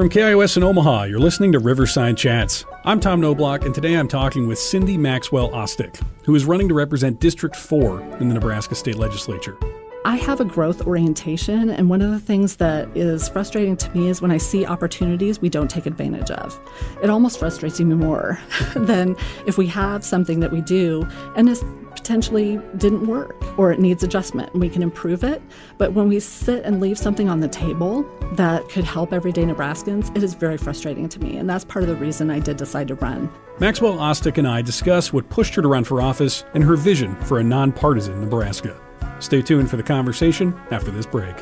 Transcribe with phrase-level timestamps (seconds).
[0.00, 2.64] From KIOS in Omaha, you're listening to Riverside Chats.
[2.86, 6.74] I'm Tom Noblock, and today I'm talking with Cindy Maxwell Ostdiek, who is running to
[6.74, 9.58] represent District 4 in the Nebraska State Legislature.
[10.06, 14.08] I have a growth orientation, and one of the things that is frustrating to me
[14.08, 16.58] is when I see opportunities we don't take advantage of.
[17.02, 18.40] It almost frustrates me more
[18.74, 21.06] than if we have something that we do
[21.36, 21.62] and it
[22.00, 25.42] potentially didn't work or it needs adjustment and we can improve it.
[25.76, 30.14] But when we sit and leave something on the table that could help everyday Nebraskans,
[30.16, 32.88] it is very frustrating to me, and that's part of the reason I did decide
[32.88, 33.30] to run.
[33.58, 37.14] Maxwell Ostdiek and I discuss what pushed her to run for office and her vision
[37.16, 38.80] for a nonpartisan Nebraska.
[39.18, 41.36] Stay tuned for the conversation after this break.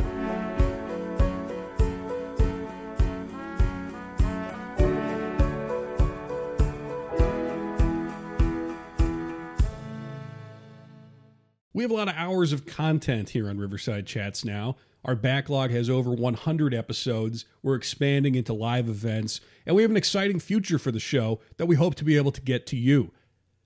[11.78, 14.74] We have a lot of hours of content here on Riverside Chats now.
[15.04, 17.44] Our backlog has over 100 episodes.
[17.62, 21.66] We're expanding into live events, and we have an exciting future for the show that
[21.66, 23.12] we hope to be able to get to you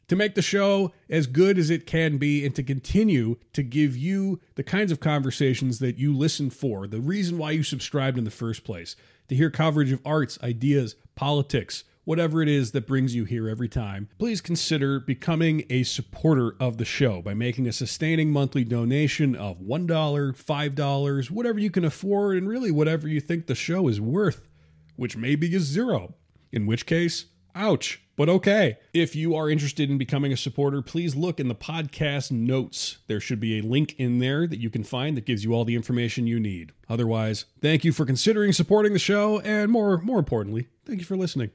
[0.08, 3.96] to make the show as good as it can be and to continue to give
[3.96, 8.24] you the kinds of conversations that you listen for, the reason why you subscribed in
[8.24, 8.94] the first place,
[9.28, 13.68] to hear coverage of arts, ideas, politics, whatever it is that brings you here every
[13.68, 19.34] time, please consider becoming a supporter of the show by making a sustaining monthly donation
[19.34, 24.00] of $1, $5, whatever you can afford, and really whatever you think the show is
[24.00, 24.48] worth,
[24.96, 26.14] which maybe is zero.
[26.50, 28.78] In which case, ouch but okay.
[28.92, 32.98] If you are interested in becoming a supporter, please look in the podcast notes.
[33.06, 35.64] There should be a link in there that you can find that gives you all
[35.64, 36.72] the information you need.
[36.88, 41.16] Otherwise, thank you for considering supporting the show, and more, more importantly, thank you for
[41.16, 41.50] listening.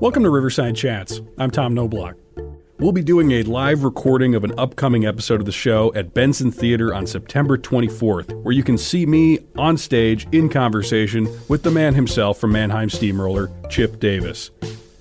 [0.00, 1.20] Welcome to Riverside Chats.
[1.36, 2.14] I'm Tom Noblock.
[2.78, 6.50] We'll be doing a live recording of an upcoming episode of the show at Benson
[6.50, 11.70] Theater on September 24th, where you can see me on stage in conversation with the
[11.70, 14.50] man himself from Mannheim Steamroller, Chip Davis.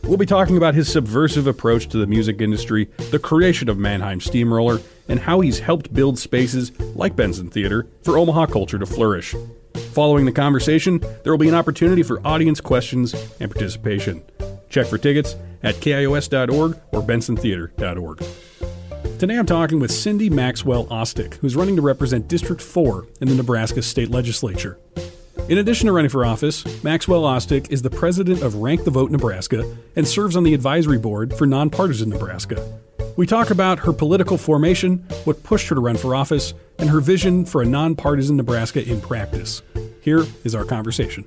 [0.04, 4.20] We'll be talking about his subversive approach to the music industry, the creation of Mannheim
[4.20, 9.34] Steamroller, and how he's helped build spaces like Benson Theater for Omaha culture to flourish.
[9.94, 14.22] Following the conversation, there will be an opportunity for audience questions and participation.
[14.69, 18.24] Check for tickets at kios.org or bensontheater.org.
[19.19, 23.35] Today I'm talking with Cindy Maxwell Ostdiek, who's running to represent District 4 in the
[23.35, 24.80] Nebraska State Legislature.
[25.50, 29.09] In addition to running for office, Maxwell Ostdiek is the president of Rank the Vote
[29.09, 32.80] Nebraska and serves on the advisory board for Nonpartisan Nebraska.
[33.18, 37.01] We talk about her political formation, what pushed her to run for office, and her
[37.01, 39.62] vision for a nonpartisan Nebraska in practice.
[40.01, 41.25] Here is our conversation.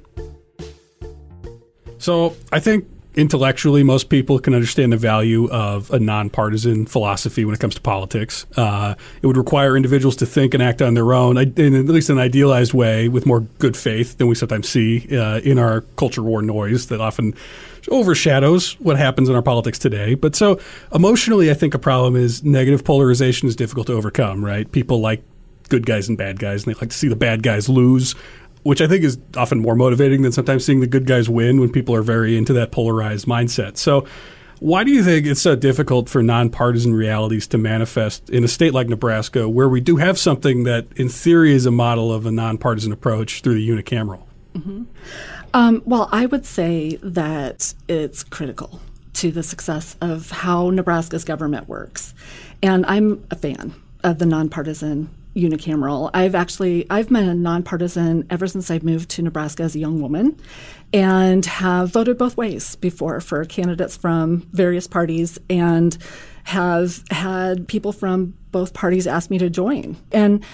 [1.99, 7.55] So, I think intellectually, most people can understand the value of a nonpartisan philosophy when
[7.55, 8.47] it comes to politics.
[8.57, 12.11] Uh, it would require individuals to think and act on their own, in at least
[12.11, 15.83] in an idealized way, with more good faith than we sometimes see uh, in our
[15.97, 17.35] culture war noise that often
[17.89, 20.15] overshadows what happens in our politics today.
[20.15, 20.61] But so
[20.95, 24.71] emotionally, I think a problem is negative polarization is difficult to overcome, right?
[24.71, 25.23] People like
[25.69, 28.15] good guys and bad guys, and they like to see the bad guys lose
[28.63, 31.71] which I think is often more motivating than sometimes seeing the good guys win when
[31.71, 33.77] people are very into that polarized mindset.
[33.77, 34.07] So,
[34.61, 38.73] why do you think it's so difficult for nonpartisan realities to manifest in a state
[38.73, 42.31] like Nebraska, where we do have something that, in theory, is a model of a
[42.31, 44.23] nonpartisan approach through the unicameral?
[44.55, 44.85] Mm-hmm.
[45.53, 48.81] Um, well, I would say that it's critical
[49.15, 52.15] to the success of how Nebraska's government works.
[52.63, 53.75] And I'm a fan
[54.05, 56.11] of the nonpartisan unicameral.
[56.13, 60.01] I've actually I've been a nonpartisan ever since I moved to Nebraska as a young
[60.01, 60.39] woman,
[60.93, 65.97] and have voted both ways before for candidates from various parties, and
[66.45, 69.97] have had people from both parties ask me to join.
[70.11, 70.45] And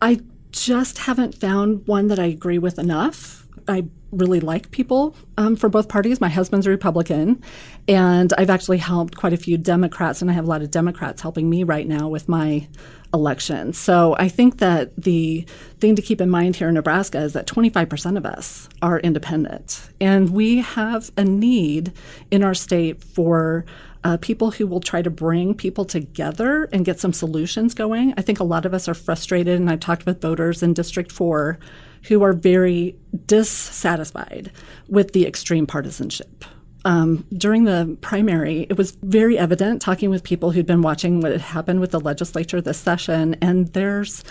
[0.00, 0.20] I
[0.50, 3.46] just haven't found one that I agree with enough.
[3.68, 6.20] I really like people um, from both parties.
[6.20, 7.42] My husband's a Republican,
[7.88, 11.20] and I've actually helped quite a few Democrats, and I have a lot of Democrats
[11.20, 12.68] helping me right now with my
[13.16, 13.72] election.
[13.72, 15.44] So I think that the
[15.80, 19.88] thing to keep in mind here in Nebraska is that 25% of us are independent.
[20.00, 21.92] And we have a need
[22.30, 23.64] in our state for
[24.04, 28.14] uh, people who will try to bring people together and get some solutions going.
[28.16, 31.10] I think a lot of us are frustrated, and I've talked with voters in District
[31.10, 31.58] 4
[32.04, 32.96] who are very
[33.26, 34.52] dissatisfied
[34.86, 36.44] with the extreme partisanship
[36.86, 41.32] um, during the primary, it was very evident talking with people who'd been watching what
[41.32, 44.22] had happened with the legislature this session, and there's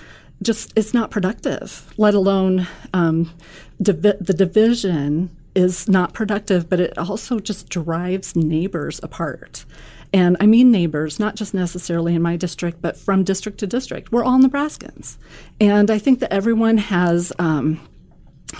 [0.42, 1.94] just it's not productive.
[1.98, 3.30] Let alone um,
[3.82, 9.66] divi- the division is not productive, but it also just drives neighbors apart.
[10.14, 14.14] And I mean neighbors, not just necessarily in my district, but from district to district.
[14.14, 15.18] We're all Nebraskans,
[15.60, 17.34] and I think that everyone has.
[17.38, 17.82] Um,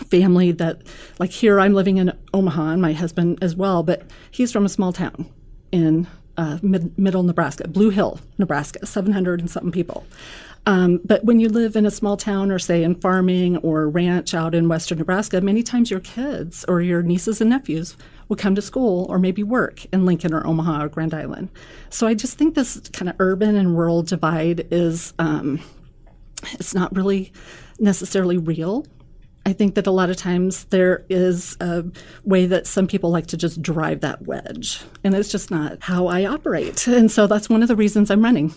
[0.10, 0.82] family that,
[1.20, 4.70] like here, I'm living in Omaha, and my husband as well, but he's from a
[4.70, 5.30] small town
[5.72, 6.08] in
[6.38, 10.06] uh, mid, middle Nebraska, Blue Hill, Nebraska, 700 and something people.
[10.68, 14.34] Um, but when you live in a small town or say in farming or ranch
[14.34, 17.96] out in western Nebraska, many times your kids or your nieces and nephews
[18.28, 21.50] will come to school or maybe work in Lincoln or Omaha or Grand Island.
[21.92, 25.60] So I just think this kind of urban and rural divide is um,
[26.54, 27.32] it's not really
[27.80, 28.86] necessarily real.
[29.46, 31.86] I think that a lot of times there is a
[32.24, 36.08] way that some people like to just drive that wedge, and it's just not how
[36.08, 36.88] I operate.
[36.88, 38.54] And so that's one of the reasons I'm running.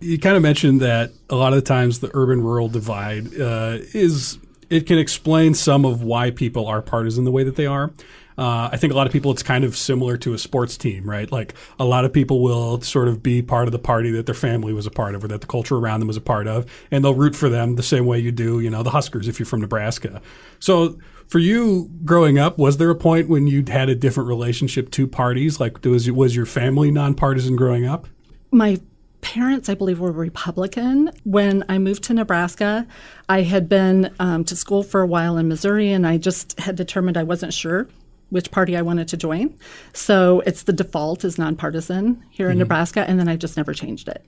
[0.00, 3.78] You kind of mentioned that a lot of the times the urban rural divide uh,
[3.92, 4.38] is
[4.70, 7.92] it can explain some of why people are partisan the way that they are.
[8.36, 11.08] Uh, I think a lot of people, it's kind of similar to a sports team,
[11.08, 11.30] right?
[11.30, 14.34] Like a lot of people will sort of be part of the party that their
[14.34, 16.70] family was a part of or that the culture around them was a part of,
[16.90, 19.38] and they'll root for them the same way you do, you know, the Huskers if
[19.38, 20.22] you're from Nebraska.
[20.60, 20.98] So
[21.28, 25.06] for you growing up, was there a point when you had a different relationship to
[25.06, 25.60] parties?
[25.60, 28.06] Like was, was your family nonpartisan growing up?
[28.50, 28.80] My
[29.22, 31.10] parents, I believe, were Republican.
[31.24, 32.86] When I moved to Nebraska,
[33.28, 36.76] I had been um, to school for a while in Missouri, and I just had
[36.76, 37.88] determined I wasn't sure
[38.32, 39.54] which party I wanted to join.
[39.92, 42.60] So it's the default is nonpartisan here in mm-hmm.
[42.60, 44.24] Nebraska, and then I just never changed it.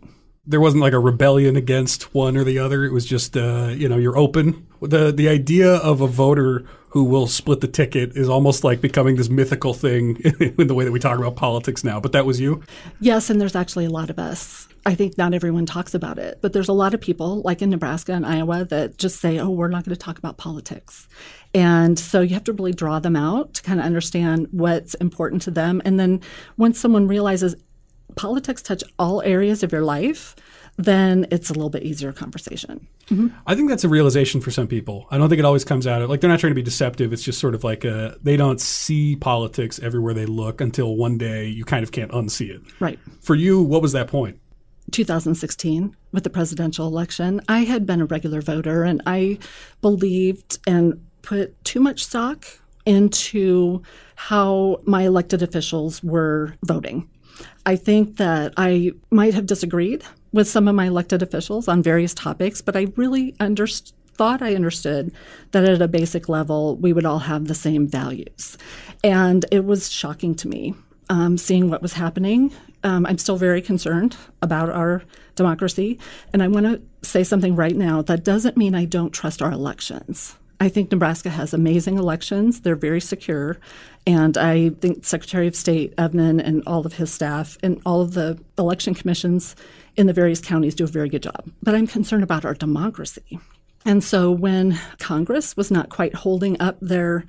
[0.47, 2.85] There wasn't like a rebellion against one or the other.
[2.85, 4.67] It was just, uh, you know, you're open.
[4.83, 9.17] the The idea of a voter who will split the ticket is almost like becoming
[9.17, 10.17] this mythical thing
[10.59, 11.99] in the way that we talk about politics now.
[11.99, 12.63] But that was you.
[13.01, 14.69] Yes, and there's actually a lot of us.
[14.87, 17.71] I think not everyone talks about it, but there's a lot of people, like in
[17.71, 21.09] Nebraska and Iowa, that just say, oh, we're not going to talk about politics.
[21.55, 25.43] And so you have to really draw them out to kind of understand what's important
[25.43, 25.81] to them.
[25.85, 26.21] And then
[26.57, 27.55] once someone realizes
[28.17, 30.35] politics touch all areas of your life,
[30.77, 32.87] then it's a little bit easier conversation.
[33.07, 33.29] Mm-hmm.
[33.47, 35.07] I think that's a realization for some people.
[35.11, 37.13] I don't think it always comes out of like they're not trying to be deceptive.
[37.13, 41.19] It's just sort of like a, they don't see politics everywhere they look until one
[41.19, 42.63] day you kind of can't unsee it.
[42.81, 42.99] Right.
[43.21, 44.41] For you, what was that point?
[44.91, 47.41] 2016 with the presidential election.
[47.49, 49.39] I had been a regular voter and I
[49.81, 52.47] believed and put too much stock
[52.87, 53.83] into
[54.17, 57.09] how my elected officials were voting.
[57.67, 62.15] I think that I might have disagreed with some of my elected officials on various
[62.15, 65.13] topics, but I really thought I understood
[65.53, 68.57] that at a basic level we would all have the same values.
[69.03, 70.75] And it was shocking to me
[71.09, 72.53] um, seeing what was happening.
[72.83, 75.03] Um, I'm still very concerned about our
[75.35, 75.99] democracy.
[76.33, 79.51] And I want to say something right now that doesn't mean I don't trust our
[79.51, 80.37] elections.
[80.61, 82.61] I think Nebraska has amazing elections.
[82.61, 83.59] They're very secure.
[84.07, 88.15] And I think Secretary of State Evnen and all of his staff and all of
[88.15, 89.57] the election commissions
[89.97, 91.51] in the various counties do a very good job.
[91.63, 93.39] But I'm concerned about our democracy.
[93.85, 97.25] And so when Congress was not quite holding up their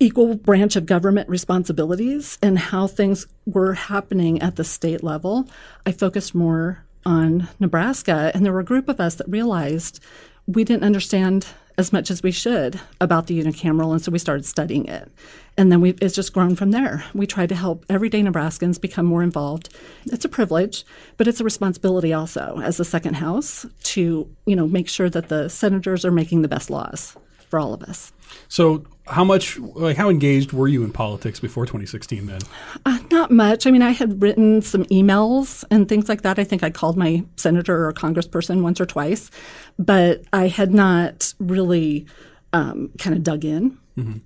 [0.00, 5.48] equal branch of government responsibilities and how things were happening at the state level,
[5.86, 8.32] I focused more on Nebraska.
[8.34, 10.00] And there were a group of us that realized
[10.46, 11.46] we didn't understand
[11.78, 15.10] as much as we should about the unicameral, and so we started studying it.
[15.56, 17.04] And then we, it's just grown from there.
[17.14, 19.68] We try to help everyday Nebraskans become more involved.
[20.06, 20.84] It's a privilege,
[21.16, 25.28] but it's a responsibility also as the second house to, you know, make sure that
[25.28, 27.16] the senators are making the best laws
[27.48, 28.12] for all of us.
[28.48, 32.40] So, how much, like, how engaged were you in politics before 2016 then?
[32.84, 33.66] Uh, not much.
[33.66, 36.38] I mean, I had written some emails and things like that.
[36.38, 39.30] I think I called my senator or congressperson once or twice,
[39.78, 42.06] but I had not really
[42.52, 43.78] um, kind of dug in.
[43.96, 44.18] Mm-hmm.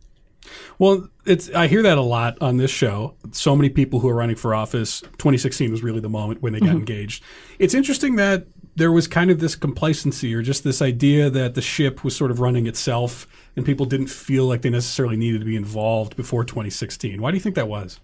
[0.79, 3.15] Well, it's I hear that a lot on this show.
[3.31, 5.01] So many people who are running for office.
[5.01, 6.79] 2016 was really the moment when they got mm-hmm.
[6.79, 7.23] engaged.
[7.59, 11.63] It's interesting that there was kind of this complacency or just this idea that the
[11.63, 15.45] ship was sort of running itself and people didn't feel like they necessarily needed to
[15.45, 17.21] be involved before 2016.
[17.21, 18.01] Why do you think that was?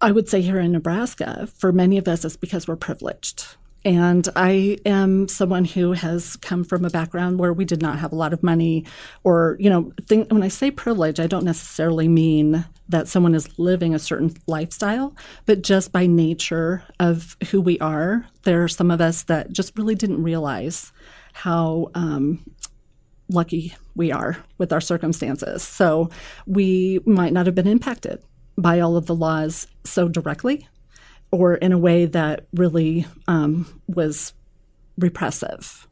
[0.00, 3.56] I would say here in Nebraska, for many of us, it's because we're privileged.
[3.84, 8.12] And I am someone who has come from a background where we did not have
[8.12, 8.86] a lot of money,
[9.24, 13.58] or, you know, think, when I say privilege, I don't necessarily mean that someone is
[13.58, 18.90] living a certain lifestyle, but just by nature of who we are, there are some
[18.90, 20.92] of us that just really didn't realize
[21.32, 22.44] how um,
[23.28, 25.62] lucky we are with our circumstances.
[25.62, 26.10] So
[26.46, 28.22] we might not have been impacted
[28.56, 30.68] by all of the laws so directly
[31.32, 34.34] or in a way that really um, was
[34.98, 35.88] repressive.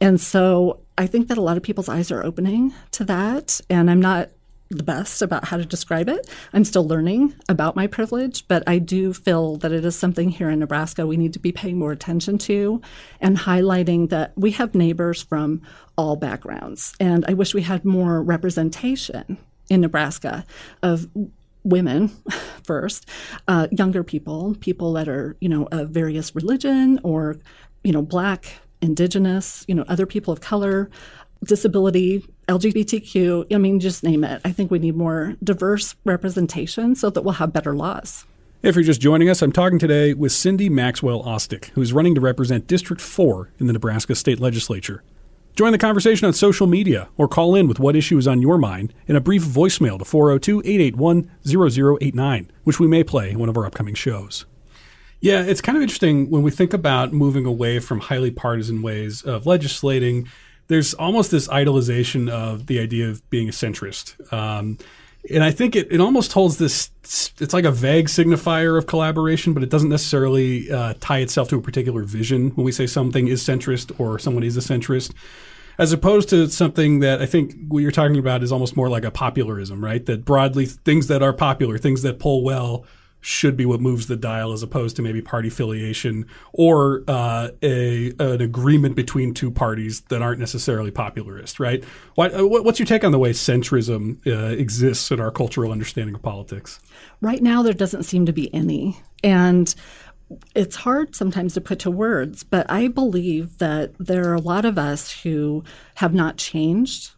[0.00, 3.60] And so I think that a lot of people's eyes are opening to that.
[3.68, 4.30] And I'm not
[4.70, 6.28] the best about how to describe it.
[6.52, 10.48] I'm still learning about my privilege, but I do feel that it is something here
[10.48, 12.80] in Nebraska we need to be paying more attention to
[13.20, 15.60] and highlighting that we have neighbors from
[15.98, 16.94] all backgrounds.
[17.00, 20.46] And I wish we had more representation in Nebraska
[20.82, 21.08] of
[21.64, 22.08] women
[22.62, 23.08] first,
[23.48, 27.36] uh, younger people, people that are, you know, of various religion or,
[27.84, 30.90] you know, black, indigenous, you know, other people of color,
[31.44, 34.40] disability, LGBTQ, I mean, just name it.
[34.44, 38.26] I think we need more diverse representation so that we'll have better laws.
[38.62, 42.20] If you're just joining us, I'm talking today with Cindy Maxwell Ostdiek, who's running to
[42.20, 45.02] represent District 4 in the Nebraska State Legislature.
[45.56, 48.58] Join the conversation on social media or call in with what issue is on your
[48.58, 53.48] mind in a brief voicemail to 402 881 0089, which we may play in one
[53.48, 54.46] of our upcoming shows.
[55.20, 59.22] Yeah, it's kind of interesting when we think about moving away from highly partisan ways
[59.22, 60.28] of legislating
[60.70, 64.32] there's almost this idolization of the idea of being a centrist.
[64.32, 64.78] Um,
[65.30, 69.52] and I think it, it almost holds this, it's like a vague signifier of collaboration,
[69.52, 73.28] but it doesn't necessarily uh, tie itself to a particular vision when we say something
[73.28, 75.12] is centrist or someone is a centrist.
[75.78, 79.04] As opposed to something that I think what you're talking about is almost more like
[79.04, 80.04] a popularism, right?
[80.04, 82.84] That broadly, things that are popular, things that poll well,
[83.20, 88.12] should be what moves the dial as opposed to maybe party affiliation or uh, a
[88.18, 91.84] an agreement between two parties that aren't necessarily popularist, right?
[92.16, 96.22] Uh, what's your take on the way centrism uh, exists in our cultural understanding of
[96.22, 96.80] politics?
[97.20, 98.98] Right now, there doesn't seem to be any.
[99.22, 99.74] And
[100.54, 104.64] it's hard sometimes to put to words, but I believe that there are a lot
[104.64, 105.64] of us who
[105.96, 107.10] have not changed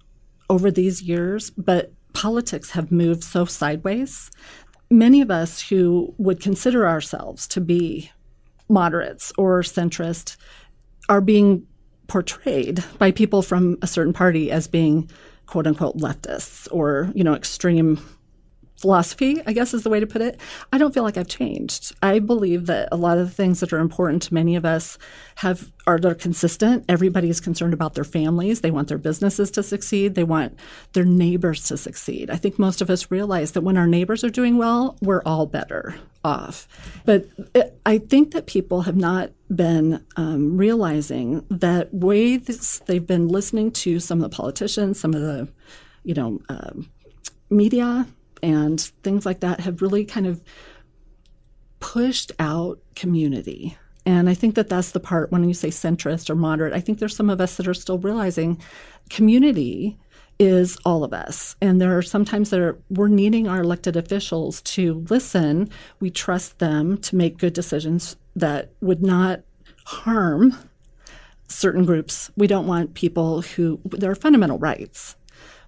[0.49, 4.31] over these years, but politics have moved so sideways
[4.93, 8.11] many of us who would consider ourselves to be
[8.69, 10.37] moderates or centrist
[11.09, 11.67] are being
[12.07, 15.11] portrayed by people from a certain party as being
[15.47, 17.99] quote unquote leftists or you know extreme
[18.83, 20.41] philosophy, I guess is the way to put it.
[20.73, 21.95] I don't feel like I've changed.
[22.03, 24.99] I believe that a lot of the things that are important to many of us
[25.37, 26.85] have are they're consistent.
[26.89, 28.61] Everybody is concerned about their families.
[28.61, 30.15] They want their businesses to succeed.
[30.15, 30.59] They want
[30.93, 32.29] their neighbors to succeed.
[32.29, 35.47] I think most of us realize that when our neighbors are doing well, we're all
[35.47, 36.69] better off.
[37.05, 43.29] But it, I think that people have not been um, realizing that ways they've been
[43.29, 45.49] listening to some of the politicians, some of the,
[46.03, 46.91] you know, um,
[47.49, 48.07] media
[48.43, 50.43] and things like that have really kind of
[51.81, 53.77] pushed out community.
[54.05, 56.99] And I think that that's the part when you say centrist or moderate, I think
[56.99, 58.61] there's some of us that are still realizing
[59.11, 59.99] community
[60.39, 61.55] is all of us.
[61.61, 65.71] And there are sometimes that are, we're needing our elected officials to listen.
[66.01, 69.43] We trust them to make good decisions that would not
[69.85, 70.57] harm
[71.47, 72.31] certain groups.
[72.37, 75.17] We don't want people who, there are fundamental rights,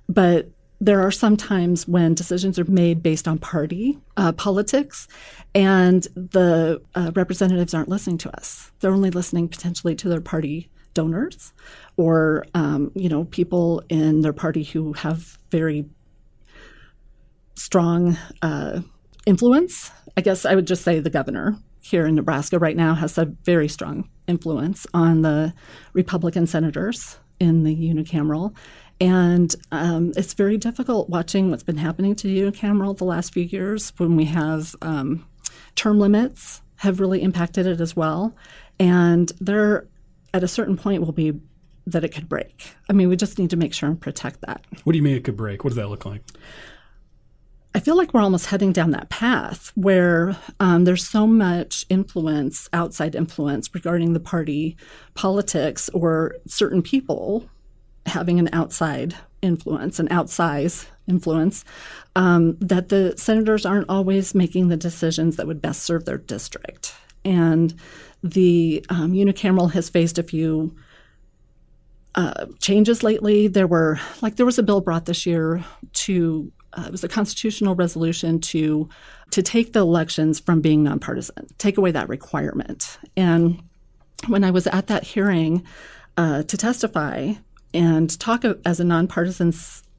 [0.08, 0.50] but
[0.84, 5.08] there are some times when decisions are made based on party uh, politics,
[5.54, 8.70] and the uh, representatives aren't listening to us.
[8.80, 11.54] They're only listening potentially to their party donors,
[11.96, 15.86] or um, you know, people in their party who have very
[17.54, 18.82] strong uh,
[19.24, 19.90] influence.
[20.18, 23.24] I guess I would just say the governor here in Nebraska right now has a
[23.24, 25.54] very strong influence on the
[25.94, 28.54] Republican senators in the unicameral
[29.00, 33.92] and um, it's very difficult watching what's been happening to unicameral the last few years
[33.96, 35.26] when we have um,
[35.74, 38.34] term limits have really impacted it as well.
[38.78, 39.86] And there,
[40.32, 41.40] at a certain point, will be
[41.86, 42.74] that it could break.
[42.88, 44.64] I mean, we just need to make sure and protect that.
[44.84, 45.64] What do you mean it could break?
[45.64, 46.22] What does that look like?
[47.76, 52.68] I feel like we're almost heading down that path where um, there's so much influence,
[52.72, 54.76] outside influence regarding the party
[55.14, 57.50] politics or certain people
[58.06, 61.64] having an outside influence, an outsize influence,
[62.16, 66.94] um, that the senators aren't always making the decisions that would best serve their district.
[67.24, 67.74] And
[68.22, 70.74] the um, unicameral has faced a few
[72.14, 73.48] uh, changes lately.
[73.48, 77.08] There were, like, there was a bill brought this year to, uh, it was a
[77.08, 78.88] constitutional resolution to
[79.30, 82.98] to take the elections from being nonpartisan, take away that requirement.
[83.16, 83.60] And
[84.28, 85.64] when I was at that hearing
[86.16, 87.32] uh, to testify,
[87.74, 89.52] and talk as a nonpartisan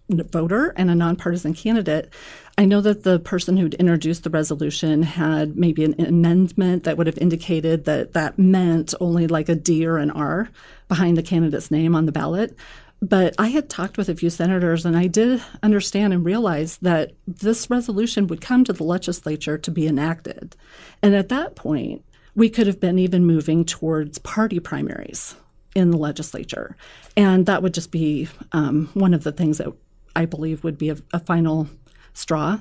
[0.10, 2.10] voter and a nonpartisan candidate,
[2.58, 7.08] I know that the person who'd introduced the resolution had maybe an amendment that would
[7.08, 10.50] have indicated that that meant only like a D or an R
[10.88, 12.56] behind the candidate's name on the ballot.
[13.02, 17.12] But I had talked with a few senators, and I did understand and realize that
[17.28, 20.56] this resolution would come to the legislature to be enacted.
[21.04, 22.06] And at that point,
[22.36, 25.36] we could have been even moving towards party primaries
[25.76, 26.76] in the legislature.
[27.16, 29.68] And that would just be um, one of the things that
[30.16, 31.68] I believe would be a, a final
[32.14, 32.60] straw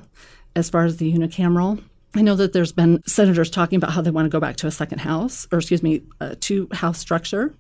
[0.57, 1.83] as far as the unicameral.
[2.17, 4.67] I know that there's been senators talking about how they want to go back to
[4.67, 7.55] a second house, or excuse me, a two house structure.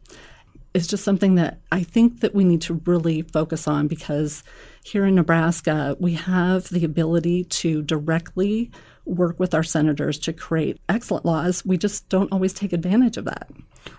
[0.74, 4.42] It's just something that I think that we need to really focus on because
[4.84, 8.70] here in Nebraska, we have the ability to directly
[9.06, 11.64] work with our senators to create excellent laws.
[11.64, 13.50] We just don't always take advantage of that.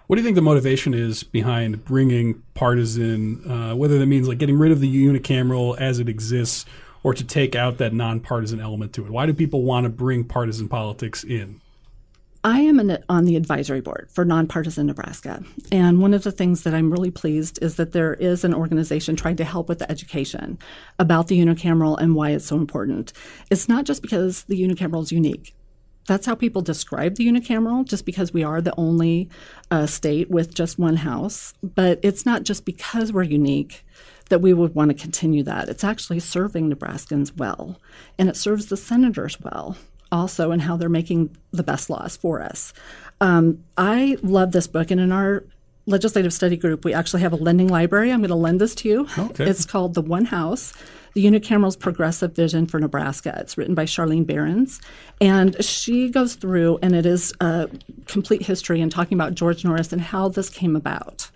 [0.07, 4.37] What do you think the motivation is behind bringing partisan, uh, whether that means like
[4.37, 6.65] getting rid of the unicameral as it exists
[7.03, 9.11] or to take out that nonpartisan element to it?
[9.11, 11.61] Why do people want to bring partisan politics in?
[12.45, 15.43] I am an, on the advisory board for Nonpartisan Nebraska.
[15.71, 19.15] And one of the things that I'm really pleased is that there is an organization
[19.15, 20.59] trying to help with the education
[20.99, 23.13] about the unicameral and why it's so important.
[23.49, 25.55] It's not just because the unicameral is unique.
[26.07, 29.27] That's how people describe the unicameral, just because we are the only
[29.71, 31.55] uh, state with just one house.
[31.63, 33.83] But it's not just because we're unique
[34.29, 35.67] that we would want to continue that.
[35.67, 37.81] It's actually serving Nebraskans well,
[38.19, 39.77] and it serves the senators well
[40.11, 42.73] also and how they're making the best laws for us.
[43.21, 45.43] Um, I love this book, and in our
[45.85, 48.11] legislative study group, we actually have a lending library.
[48.11, 49.07] I'm going to lend this to you.
[49.17, 49.45] Okay.
[49.45, 50.73] It's called The One House.
[51.13, 53.37] The Unicameral's Progressive Vision for Nebraska.
[53.39, 54.81] It's written by Charlyne Berens.
[55.21, 57.69] And she goes through, and it is a
[58.05, 61.29] complete history and talking about George Norris and how this came about.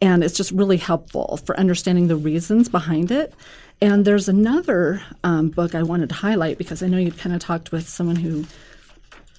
[0.00, 3.34] And it's just really helpful for understanding the reasons behind it
[3.80, 7.40] and there's another um, book I wanted to highlight because I know you've kind of
[7.40, 8.44] talked with someone who,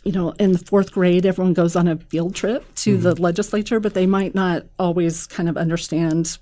[0.03, 3.03] you know, in the fourth grade, everyone goes on a field trip to mm-hmm.
[3.03, 6.37] the legislature, but they might not always kind of understand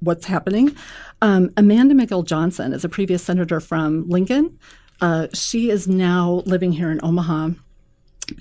[0.00, 0.76] what's happening.
[1.22, 4.58] Um, Amanda McGill Johnson is a previous senator from Lincoln.
[5.00, 7.50] Uh, she is now living here in Omaha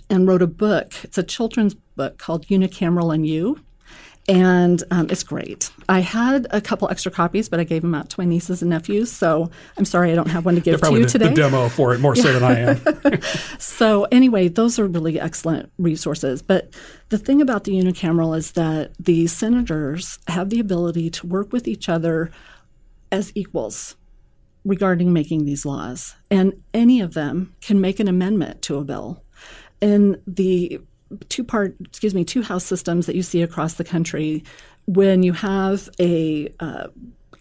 [0.10, 0.94] and wrote a book.
[1.04, 3.60] It's a children's book called Unicameral and You
[4.28, 5.70] and um, it's great.
[5.90, 8.70] I had a couple extra copies, but I gave them out to my nieces and
[8.70, 9.12] nephews.
[9.12, 11.30] So I'm sorry I don't have one to give to you the, today.
[11.30, 13.22] The demo for it more so than I am.
[13.60, 16.42] so anyway, those are really excellent resources.
[16.42, 16.74] But
[17.10, 21.68] the thing about the unicameral is that the senators have the ability to work with
[21.68, 22.32] each other
[23.12, 23.98] as equals
[24.66, 29.22] regarding making these laws, and any of them can make an amendment to a bill.
[29.82, 30.80] In the
[31.30, 34.44] two part, excuse me, two house systems that you see across the country,
[34.86, 36.88] when you have a uh,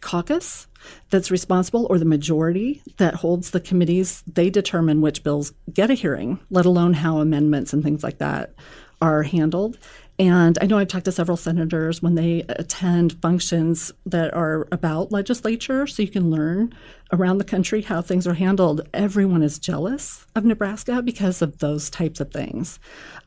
[0.00, 0.66] caucus
[1.10, 5.94] that's responsible or the majority that holds the committees, they determine which bills get a
[5.94, 8.54] hearing, let alone how amendments and things like that
[9.00, 9.78] are handled.
[10.18, 15.10] And I know I've talked to several senators when they attend functions that are about
[15.10, 16.74] legislature, so you can learn
[17.12, 18.88] around the country how things are handled.
[18.92, 22.78] Everyone is jealous of Nebraska because of those types of things.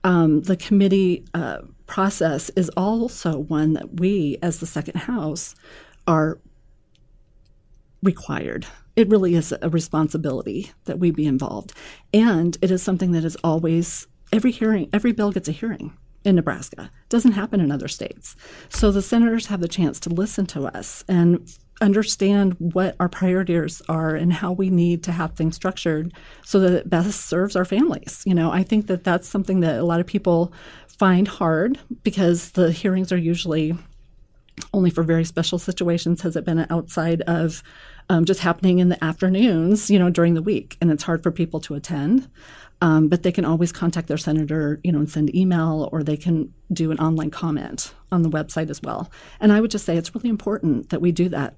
[0.06, 5.56] Um, the committee uh, process is also one that we, as the second house,
[6.06, 6.40] are
[8.04, 8.68] required.
[8.96, 11.74] It really is a responsibility that we be involved.
[12.14, 16.36] And it is something that is always, every hearing, every bill gets a hearing in
[16.36, 16.92] Nebraska.
[17.04, 18.36] It doesn't happen in other states.
[18.70, 23.82] So the senators have the chance to listen to us and understand what our priorities
[23.90, 27.66] are and how we need to have things structured so that it best serves our
[27.66, 28.24] families.
[28.26, 30.54] You know, I think that that's something that a lot of people
[30.88, 33.78] find hard because the hearings are usually
[34.74, 37.62] only for very special situations has it been outside of
[38.10, 41.32] um, just happening in the afternoons, you know, during the week, and it's hard for
[41.32, 42.30] people to attend.
[42.82, 46.18] Um, but they can always contact their senator, you know, and send email, or they
[46.18, 49.10] can do an online comment on the website as well.
[49.40, 51.56] And I would just say it's really important that we do that.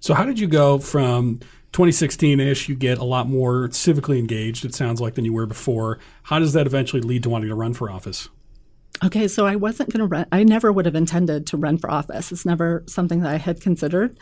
[0.00, 1.40] So, how did you go from
[1.72, 2.68] 2016 ish?
[2.68, 5.98] You get a lot more civically engaged, it sounds like, than you were before.
[6.24, 8.28] How does that eventually lead to wanting to run for office?
[9.02, 10.26] Okay, so I wasn't going to run.
[10.30, 12.32] I never would have intended to run for office.
[12.32, 14.18] It's never something that I had considered.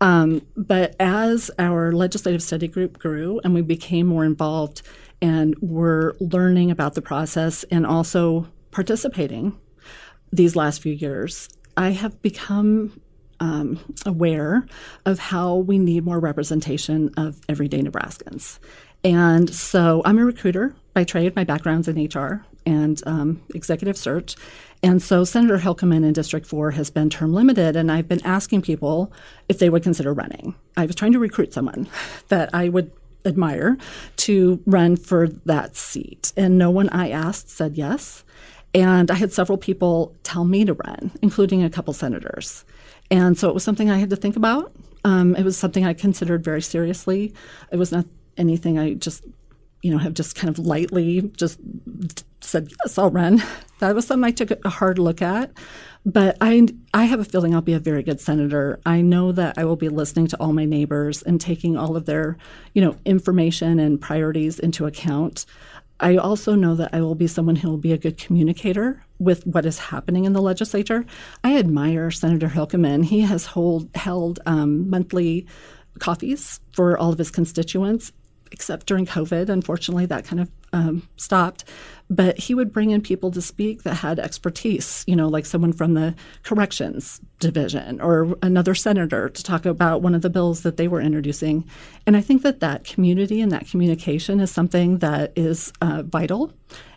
[0.00, 4.82] Um, but as our legislative study group grew and we became more involved
[5.20, 9.58] and were learning about the process and also participating
[10.32, 13.00] these last few years, I have become
[13.40, 14.66] um, aware
[15.06, 18.58] of how we need more representation of everyday Nebraskans.
[19.04, 21.36] And so I'm a recruiter by trade.
[21.36, 24.36] My background's in HR and um, executive search.
[24.82, 28.62] And so Senator Hilkemann in District 4 has been term limited, and I've been asking
[28.62, 29.12] people
[29.48, 30.54] if they would consider running.
[30.76, 31.88] I was trying to recruit someone
[32.28, 32.92] that I would
[33.24, 33.76] admire
[34.16, 36.32] to run for that seat.
[36.36, 38.24] And no one I asked said yes.
[38.74, 42.64] And I had several people tell me to run, including a couple senators.
[43.10, 44.72] And so it was something I had to think about.
[45.04, 47.32] Um, it was something I considered very seriously.
[47.72, 48.04] It was not
[48.36, 49.24] anything I just
[49.82, 51.60] you know, have just kind of lightly just
[52.40, 53.42] said, yes, I'll run.
[53.80, 55.52] That was something I took a hard look at.
[56.04, 58.80] But I, I have a feeling I'll be a very good senator.
[58.84, 62.06] I know that I will be listening to all my neighbors and taking all of
[62.06, 62.36] their,
[62.74, 65.46] you know, information and priorities into account.
[66.00, 69.46] I also know that I will be someone who will be a good communicator with
[69.46, 71.04] what is happening in the legislature.
[71.44, 73.04] I admire Senator Hilkemann.
[73.04, 75.46] He has hold, held um, monthly
[75.98, 78.12] coffees for all of his constituents
[78.52, 79.48] except during COVID.
[79.48, 81.64] Unfortunately, that kind of um, stopped.
[82.10, 85.72] But he would bring in people to speak that had expertise, you know, like someone
[85.72, 90.76] from the corrections division or another senator to talk about one of the bills that
[90.76, 91.64] they were introducing.
[92.06, 96.52] And I think that that community and that communication is something that is uh, vital.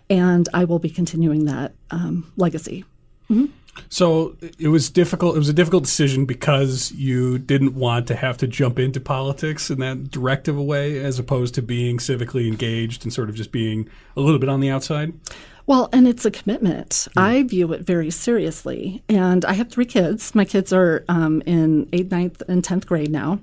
[0.10, 2.86] And I will be continuing that um, legacy.
[3.30, 3.46] Mm-hmm.
[3.90, 5.36] So it was difficult.
[5.36, 9.70] It was a difficult decision because you didn't want to have to jump into politics
[9.70, 13.90] in that directive way, as opposed to being civically engaged and sort of just being
[14.16, 15.14] a little bit on the outside.
[15.68, 16.90] Well, and it's a commitment.
[16.90, 17.22] Mm.
[17.22, 19.04] I view it very seriously.
[19.08, 20.34] And I have three kids.
[20.36, 23.40] My kids are um, in eighth, ninth, and 10th grade now.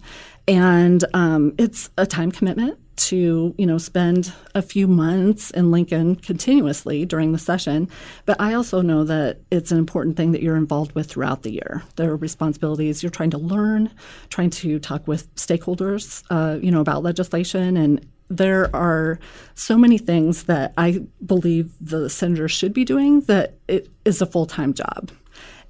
[0.47, 6.17] And um, it's a time commitment to you know spend a few months in Lincoln
[6.17, 7.89] continuously during the session,
[8.27, 11.53] but I also know that it's an important thing that you're involved with throughout the
[11.53, 11.83] year.
[11.97, 13.91] There are responsibilities you're trying to learn,
[14.29, 18.07] trying to talk with stakeholders, uh, you know, about legislation and.
[18.31, 19.19] There are
[19.55, 24.27] so many things that I believe the senator should be doing that it is a
[24.27, 25.11] full time job.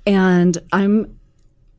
[0.08, 1.17] And I'm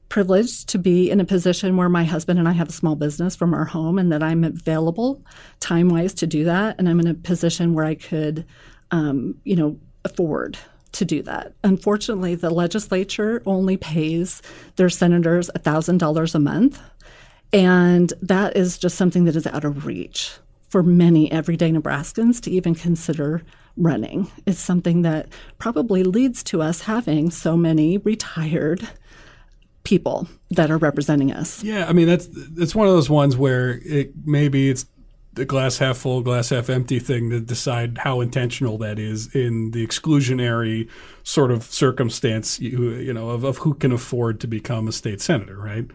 [0.10, 3.36] privileged to be in a position where my husband and I have a small business
[3.36, 5.24] from our home and that I'm available
[5.60, 6.76] time wise to do that.
[6.78, 8.46] And I'm in a position where I could,
[8.92, 10.58] um, you know, afford
[10.94, 11.54] to do that.
[11.64, 14.42] Unfortunately, the legislature only pays
[14.76, 16.82] their senators $1,000 a month.
[17.54, 20.38] And that is just something that is out of reach
[20.70, 23.44] for many everyday Nebraskans to even consider
[23.76, 24.32] running.
[24.46, 28.88] It's something that probably leads to us having so many retired
[29.90, 31.64] people that are representing us.
[31.64, 34.86] Yeah, I mean that's it's one of those ones where it maybe it's
[35.34, 39.72] the glass half full, glass half empty thing to decide how intentional that is in
[39.72, 40.88] the exclusionary
[41.24, 45.22] sort of circumstance you you know of, of who can afford to become a state
[45.22, 45.86] senator, right?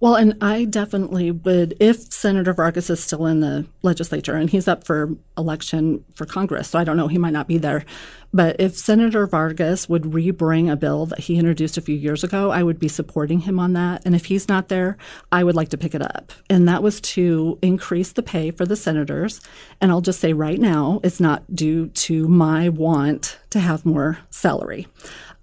[0.00, 4.66] Well, and I definitely would if Senator Vargas is still in the legislature and he's
[4.66, 7.84] up for election for Congress, so I don't know, he might not be there.
[8.32, 12.50] But if Senator Vargas would rebring a bill that he introduced a few years ago,
[12.50, 14.02] I would be supporting him on that.
[14.04, 14.96] And if he's not there,
[15.32, 16.32] I would like to pick it up.
[16.50, 19.40] And that was to increase the pay for the senators.
[19.80, 24.18] And I'll just say right now, it's not due to my want to have more
[24.30, 24.86] salary.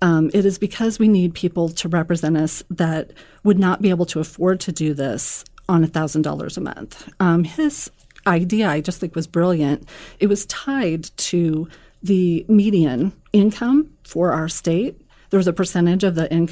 [0.01, 3.11] Um, it is because we need people to represent us that
[3.43, 7.09] would not be able to afford to do this on $1,000 a month.
[7.19, 7.89] Um, his
[8.27, 9.87] idea, I just think, was brilliant.
[10.19, 11.67] It was tied to
[12.05, 15.01] the median income for our state.
[15.31, 16.49] There was a percentage of the in-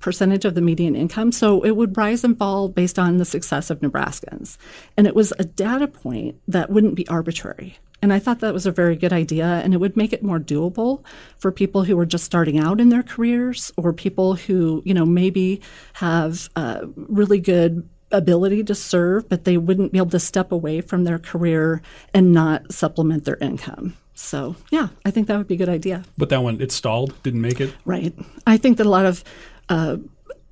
[0.00, 3.70] percentage of the median income, so it would rise and fall based on the success
[3.70, 4.56] of Nebraskans,
[4.96, 7.78] and it was a data point that wouldn't be arbitrary.
[8.02, 10.40] And I thought that was a very good idea, and it would make it more
[10.40, 11.04] doable
[11.36, 15.04] for people who are just starting out in their careers or people who, you know,
[15.04, 15.60] maybe
[15.94, 20.80] have a really good ability to serve, but they wouldn't be able to step away
[20.80, 23.96] from their career and not supplement their income.
[24.14, 26.04] So, yeah, I think that would be a good idea.
[26.18, 27.74] But that one, it stalled, didn't make it?
[27.84, 28.14] Right.
[28.46, 29.24] I think that a lot of
[29.70, 29.96] uh,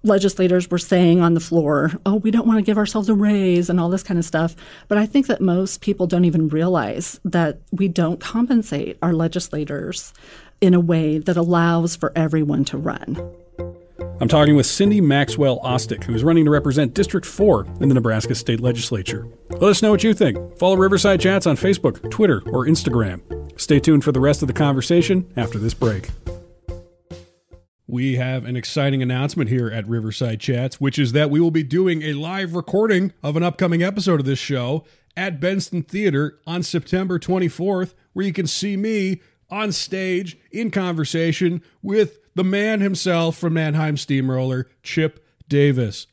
[0.02, 3.68] legislators were saying on the floor, oh, we don't want to give ourselves a raise
[3.68, 4.56] and all this kind of stuff.
[4.88, 10.14] But I think that most people don't even realize that we don't compensate our legislators
[10.60, 13.16] in a way that allows for everyone to run.
[14.20, 17.94] I'm talking with Cindy Maxwell Ostdiek, who is running to represent District 4 in the
[17.94, 19.26] Nebraska State Legislature.
[19.50, 20.56] Let us know what you think.
[20.58, 23.20] Follow Riverside Chats on Facebook, Twitter, or Instagram.
[23.60, 26.10] Stay tuned for the rest of the conversation after this break.
[27.88, 31.62] We have an exciting announcement here at Riverside Chats, which is that we will be
[31.62, 34.84] doing a live recording of an upcoming episode of this show
[35.16, 41.62] at Benson Theater on September 24th, where you can see me on stage in conversation
[41.82, 46.06] with the man himself from Mannheim Steamroller, Chip Davis.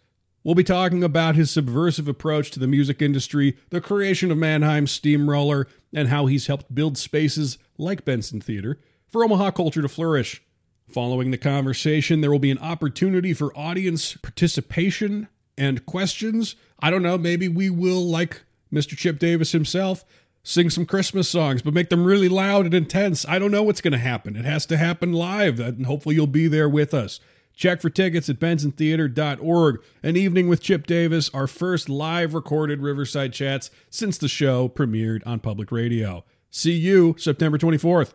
[0.43, 4.87] We'll be talking about his subversive approach to the music industry, the creation of Mannheim
[4.87, 10.41] Steamroller, and how he's helped build spaces like Benson Theater for Omaha culture to flourish.
[10.89, 15.27] Following the conversation, there will be an opportunity for audience participation
[15.59, 16.55] and questions.
[16.79, 18.41] I don't know, maybe we will, like
[18.73, 18.97] Mr.
[18.97, 20.03] Chip Davis himself,
[20.45, 23.25] sing some Christmas songs, but make them really loud and intense.
[23.27, 24.37] I don't know what's going to happen.
[24.37, 27.19] It has to happen live, and hopefully you'll be there with us.
[27.55, 29.81] Check for tickets at bensontheater.org.
[30.03, 35.21] An evening with Chip Davis, our first live recorded Riverside chats since the show premiered
[35.25, 36.23] on public radio.
[36.51, 38.13] See you September 24th.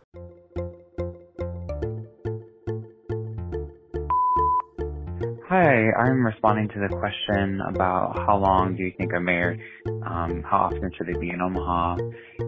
[5.51, 10.43] Hi, I'm responding to the question about how long do you think a mayor, um,
[10.43, 11.97] how often should they be in Omaha?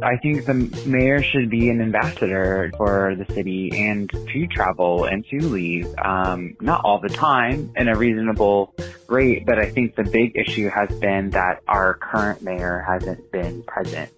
[0.02, 0.54] I think the
[0.86, 6.56] mayor should be an ambassador for the city and to travel and to leave, um,
[6.62, 8.74] not all the time in a reasonable
[9.10, 13.64] rate, but I think the big issue has been that our current mayor hasn't been
[13.64, 14.14] present.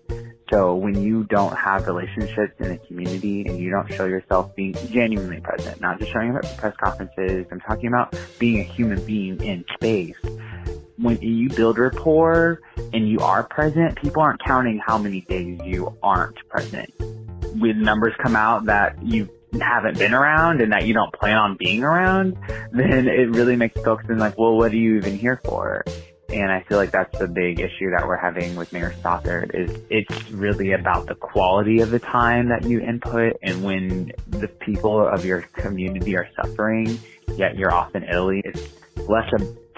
[0.51, 4.75] So when you don't have relationships in a community and you don't show yourself being
[4.91, 9.03] genuinely present, not just showing up at press conferences, I'm talking about being a human
[9.05, 10.15] being in space.
[10.97, 12.61] When you build rapport
[12.93, 16.93] and you are present, people aren't counting how many days you aren't present.
[17.59, 19.27] When numbers come out that you
[19.59, 22.37] haven't been around and that you don't plan on being around,
[22.71, 25.83] then it really makes folks think like, well, what are you even here for?
[26.29, 29.79] And I feel like that's the big issue that we're having with Mayor Stothert is
[29.89, 35.07] it's really about the quality of the time that you input and when the people
[35.07, 36.99] of your community are suffering,
[37.35, 38.69] yet you're often Italy, it's
[39.07, 39.31] less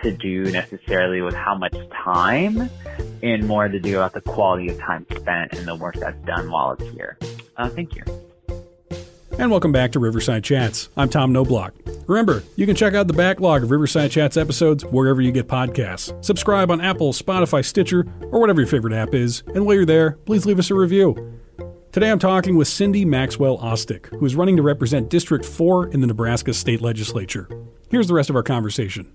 [0.04, 2.70] to do necessarily with how much time
[3.24, 6.50] and more to do about the quality of time spent and the work that's done
[6.50, 7.18] while it's here.
[7.58, 8.27] Uh, thank you.
[9.40, 10.90] And welcome back to Riverside Chats.
[10.98, 11.72] I'm Tom Noblock.
[12.08, 16.26] Remember, you can check out the backlog of Riverside Chats episodes wherever you get podcasts.
[16.26, 19.44] Subscribe on Apple, Spotify, Stitcher, or whatever your favorite app is.
[19.54, 21.40] And while you're there, please leave us a review.
[21.92, 26.02] Today I'm talking with Cindy Maxwell Ostdiek, who is running to represent District 4 in
[26.02, 27.48] the Nebraska State Legislature.
[27.92, 29.14] Here's the rest of our conversation.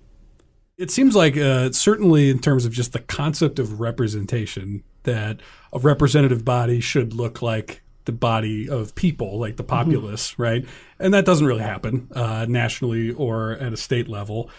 [0.78, 5.40] It seems like, uh, certainly in terms of just the concept of representation, that
[5.72, 10.42] a representative body should look like the body of people, like the populace, mm-hmm.
[10.42, 10.64] right?
[10.98, 14.50] And that doesn't really happen uh, nationally or at a state level.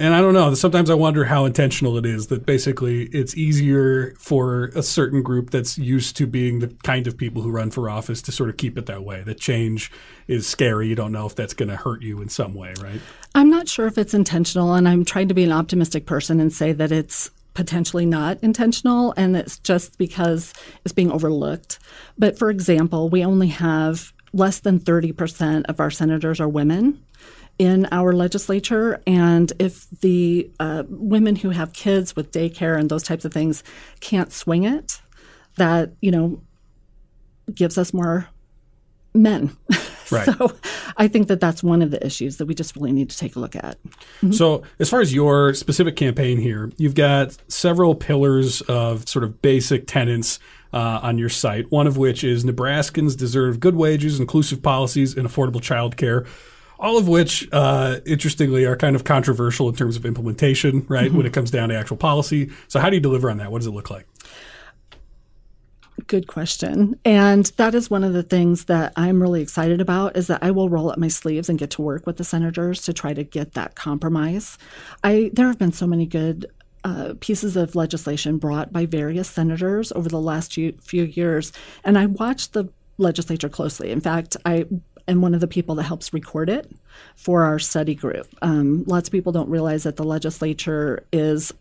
[0.00, 0.54] And I don't know.
[0.54, 5.50] Sometimes I wonder how intentional it is that basically it's easier for a certain group
[5.50, 8.56] that's used to being the kind of people who run for office to sort of
[8.56, 9.22] keep it that way.
[9.22, 9.92] That change
[10.26, 10.88] is scary.
[10.88, 12.98] You don't know if that's going to hurt you in some way, right?
[13.34, 16.50] I'm not sure if it's intentional, and I'm trying to be an optimistic person and
[16.50, 20.52] say that it's potentially not intentional and it's just because
[20.84, 21.78] it's being overlooked.
[22.18, 27.02] But for example, we only have less than 30% of our senators are women
[27.58, 29.02] in our legislature.
[29.06, 33.62] And if the uh, women who have kids with daycare and those types of things
[34.00, 35.00] can't swing it,
[35.56, 36.40] that, you know,
[37.54, 38.28] gives us more
[39.12, 39.56] men.
[40.10, 40.24] Right.
[40.26, 40.52] so
[40.96, 43.36] I think that that's one of the issues that we just really need to take
[43.36, 43.82] a look at.
[43.84, 44.32] Mm-hmm.
[44.32, 49.40] So, as far as your specific campaign here, you've got several pillars of sort of
[49.42, 50.38] basic tenants
[50.72, 55.26] uh, on your site, one of which is Nebraskans deserve good wages, inclusive policies, and
[55.28, 56.26] affordable child care
[56.80, 61.08] all of which, uh, interestingly, are kind of controversial in terms of implementation, right?
[61.08, 61.16] Mm-hmm.
[61.18, 62.50] When it comes down to actual policy.
[62.68, 63.52] So, how do you deliver on that?
[63.52, 64.06] What does it look like?
[66.06, 66.98] Good question.
[67.04, 70.50] And that is one of the things that I'm really excited about is that I
[70.50, 73.24] will roll up my sleeves and get to work with the senators to try to
[73.24, 74.58] get that compromise.
[75.02, 76.46] I there have been so many good
[76.84, 81.52] uh, pieces of legislation brought by various senators over the last few, years,
[81.84, 83.90] and I watched the legislature closely.
[83.90, 84.66] In fact, I
[85.06, 86.70] am one of the people that helps record it
[87.16, 88.28] for our study group.
[88.42, 91.52] Um, lots of people don't realize that the legislature is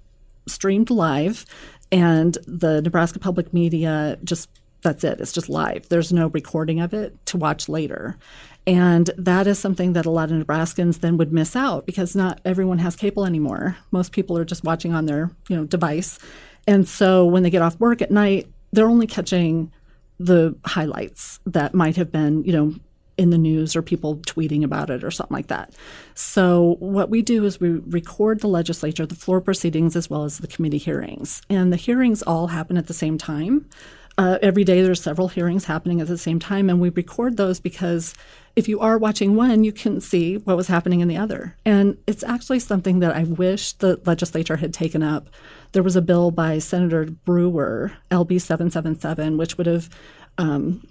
[0.47, 1.45] streamed live
[1.91, 4.49] and the Nebraska Public Media just
[4.81, 5.19] that's it.
[5.19, 5.89] It's just live.
[5.89, 8.17] There's no recording of it to watch later.
[8.65, 12.39] And that is something that a lot of Nebraskans then would miss out because not
[12.45, 13.77] everyone has cable anymore.
[13.91, 16.19] Most people are just watching on their, you know, device.
[16.67, 19.71] And so when they get off work at night, they're only catching
[20.19, 22.75] the highlights that might have been, you know,
[23.19, 25.73] in the news or people tweeting about it or something like that.
[26.15, 30.37] So what we do is we record the legislature, the floor proceedings, as well as
[30.37, 31.41] the committee hearings.
[31.49, 33.69] And the hearings all happen at the same time.
[34.17, 37.59] Uh, every day there's several hearings happening at the same time, and we record those
[37.59, 38.13] because
[38.55, 41.55] if you are watching one, you can see what was happening in the other.
[41.65, 45.29] And it's actually something that I wish the legislature had taken up.
[45.73, 49.89] There was a bill by Senator Brewer, LB 777, which would have
[50.37, 50.85] um,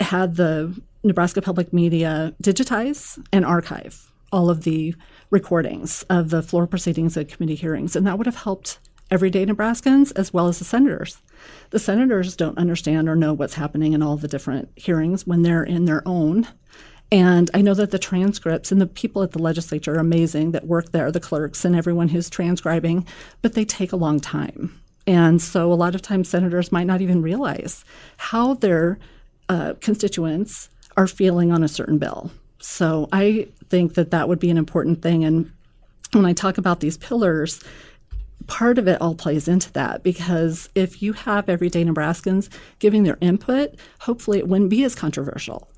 [0.00, 4.94] had the Nebraska Public Media digitize and archive all of the
[5.30, 7.96] recordings of the floor proceedings and committee hearings.
[7.96, 8.78] And that would have helped
[9.10, 11.20] everyday Nebraskans as well as the senators.
[11.70, 15.64] The senators don't understand or know what's happening in all the different hearings when they're
[15.64, 16.46] in their own.
[17.10, 20.66] And I know that the transcripts and the people at the legislature are amazing that
[20.66, 23.04] work there, the clerks and everyone who's transcribing,
[23.42, 24.80] but they take a long time.
[25.06, 27.84] And so a lot of times senators might not even realize
[28.16, 28.98] how their
[29.48, 32.30] uh, constituents are feeling on a certain bill.
[32.58, 35.24] So I think that that would be an important thing.
[35.24, 35.50] And
[36.12, 37.62] when I talk about these pillars,
[38.46, 42.48] part of it all plays into that because if you have everyday Nebraskans
[42.78, 45.68] giving their input, hopefully it wouldn't be as controversial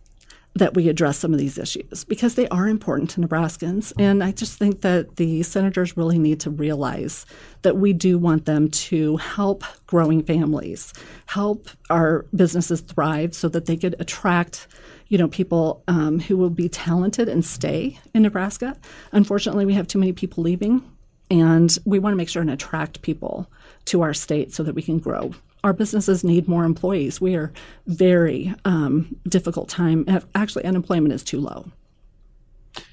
[0.54, 3.92] that we address some of these issues because they are important to Nebraskans.
[3.98, 7.24] And I just think that the senators really need to realize
[7.62, 10.92] that we do want them to help growing families,
[11.26, 14.68] help our businesses thrive so that they could attract
[15.12, 18.74] you know, people um, who will be talented and stay in Nebraska.
[19.12, 20.82] Unfortunately, we have too many people leaving,
[21.30, 23.46] and we want to make sure and attract people
[23.84, 25.34] to our state so that we can grow.
[25.64, 27.20] Our businesses need more employees.
[27.20, 27.52] We are
[27.86, 30.06] very um, difficult time.
[30.34, 31.70] Actually, unemployment is too low.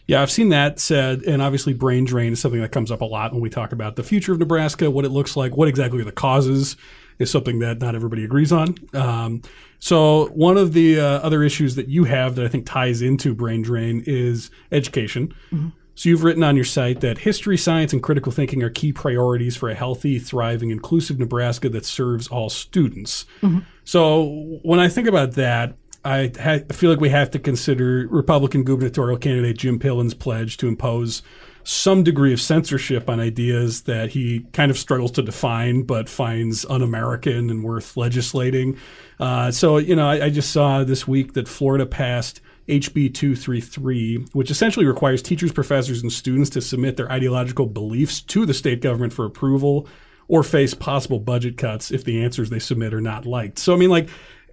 [0.07, 3.05] Yeah, I've seen that said, and obviously, brain drain is something that comes up a
[3.05, 6.01] lot when we talk about the future of Nebraska, what it looks like, what exactly
[6.01, 6.75] are the causes,
[7.19, 8.75] is something that not everybody agrees on.
[8.93, 9.41] Um,
[9.79, 13.33] so one of the uh, other issues that you have that I think ties into
[13.35, 15.33] brain drain is education.
[15.51, 15.69] Mm-hmm.
[15.99, 19.57] So you've written on your site that history, science, and critical thinking are key priorities
[19.57, 23.25] for a healthy, thriving, inclusive Nebraska that serves all students.
[23.41, 23.59] Mm-hmm.
[23.83, 28.07] So when I think about that, I, ha- I feel like we have to consider
[28.09, 31.21] Republican gubernatorial candidate Jim Pillen's pledge to impose
[31.65, 36.63] some degree of censorship on ideas that he kind of struggles to define, but finds
[36.69, 38.77] un-American and worth legislating.
[39.19, 44.27] Uh, so, you know, I, I just saw this week that Florida passed HB 233,
[44.33, 48.81] which essentially requires teachers, professors, and students to submit their ideological beliefs to the state
[48.81, 49.87] government for approval
[50.27, 53.57] or face possible budget cuts if the answers they submit are not liked.
[53.57, 54.07] So, I mean, like,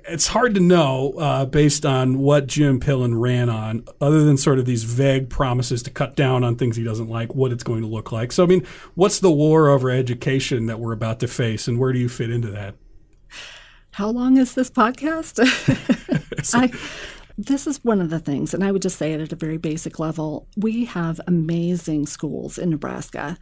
[0.09, 4.59] it's hard to know uh, based on what Jim Pillen ran on, other than sort
[4.59, 7.83] of these vague promises to cut down on things he doesn't like, what it's going
[7.83, 8.33] to look like.
[8.33, 11.93] So, I mean, what's the war over education that we're about to face, and where
[11.93, 12.77] do you fit into that?
[13.93, 15.41] How long is this podcast?
[16.55, 16.71] I,
[17.39, 19.59] this is one of the things, and I would just say it at a very
[19.59, 20.49] basic level.
[20.57, 23.37] We have amazing schools in Nebraska,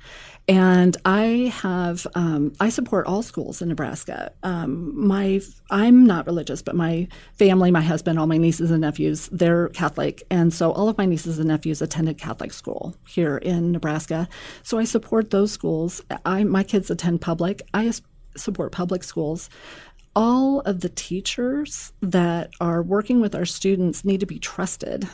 [0.49, 4.33] and I have um, I support all schools in Nebraska.
[4.43, 9.29] Um, my I'm not religious, but my family, my husband, all my nieces and nephews,
[9.31, 13.71] they're Catholic, and so all of my nieces and nephews attended Catholic school here in
[13.71, 14.29] Nebraska.
[14.65, 16.03] So I support those schools.
[16.25, 17.63] I my kids attend public.
[17.73, 17.93] I
[18.37, 19.49] support public schools
[20.17, 25.09] all of the teachers that are working with our students need to be trusted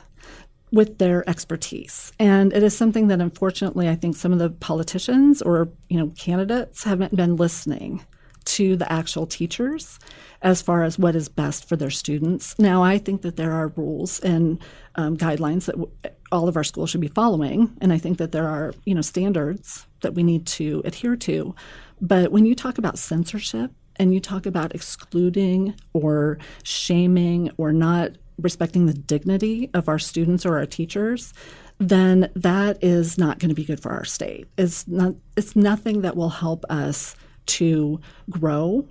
[0.73, 2.13] with their expertise.
[2.19, 6.13] And it is something that unfortunately I think some of the politicians or, you know,
[6.17, 8.05] candidates haven't been listening
[8.45, 9.99] to the actual teachers
[10.43, 12.59] as far as what is best for their students.
[12.59, 14.59] Now, I think that there are rules and
[14.95, 15.93] um, guidelines that w-
[16.33, 19.03] all of our schools should be following, and I think that there are you know
[19.03, 21.55] standards that we need to adhere to.
[22.01, 28.13] But when you talk about censorship and you talk about excluding or shaming or not
[28.39, 31.35] respecting the dignity of our students or our teachers,
[31.77, 34.49] then that is not going to be good for our state.
[34.57, 37.15] It's not it's nothing that will help us
[37.47, 38.89] to grow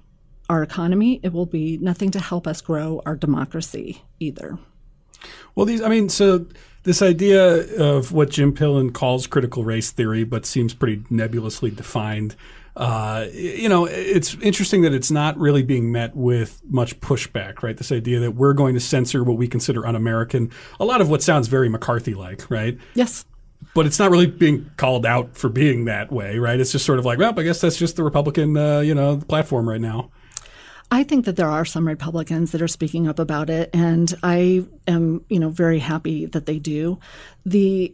[0.47, 1.19] our economy.
[1.23, 4.59] It will be nothing to help us grow our democracy either.
[5.55, 6.45] Well, these I mean, so
[6.83, 12.35] this idea of what Jim Pillen calls critical race theory, but seems pretty nebulously defined
[12.75, 17.75] uh, you know, it's interesting that it's not really being met with much pushback, right?
[17.75, 20.51] This idea that we're going to censor what we consider un-American.
[20.79, 22.77] A lot of what sounds very McCarthy-like, right?
[22.93, 23.25] Yes.
[23.75, 26.59] But it's not really being called out for being that way, right?
[26.59, 29.17] It's just sort of like, well, I guess that's just the Republican, uh, you know,
[29.17, 30.11] platform right now.
[30.91, 34.65] I think that there are some Republicans that are speaking up about it, and I
[34.87, 36.99] am, you know, very happy that they do.
[37.45, 37.93] The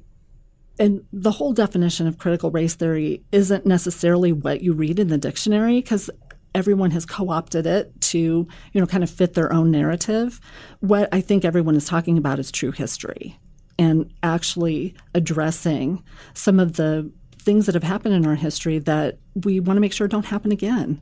[0.77, 5.17] and the whole definition of critical race theory isn't necessarily what you read in the
[5.17, 6.09] dictionary because
[6.53, 10.39] everyone has co-opted it to you know kind of fit their own narrative.
[10.79, 13.39] What i think everyone is talking about is true history
[13.77, 19.59] and actually addressing some of the things that have happened in our history that we
[19.59, 20.99] want to make sure don't happen again.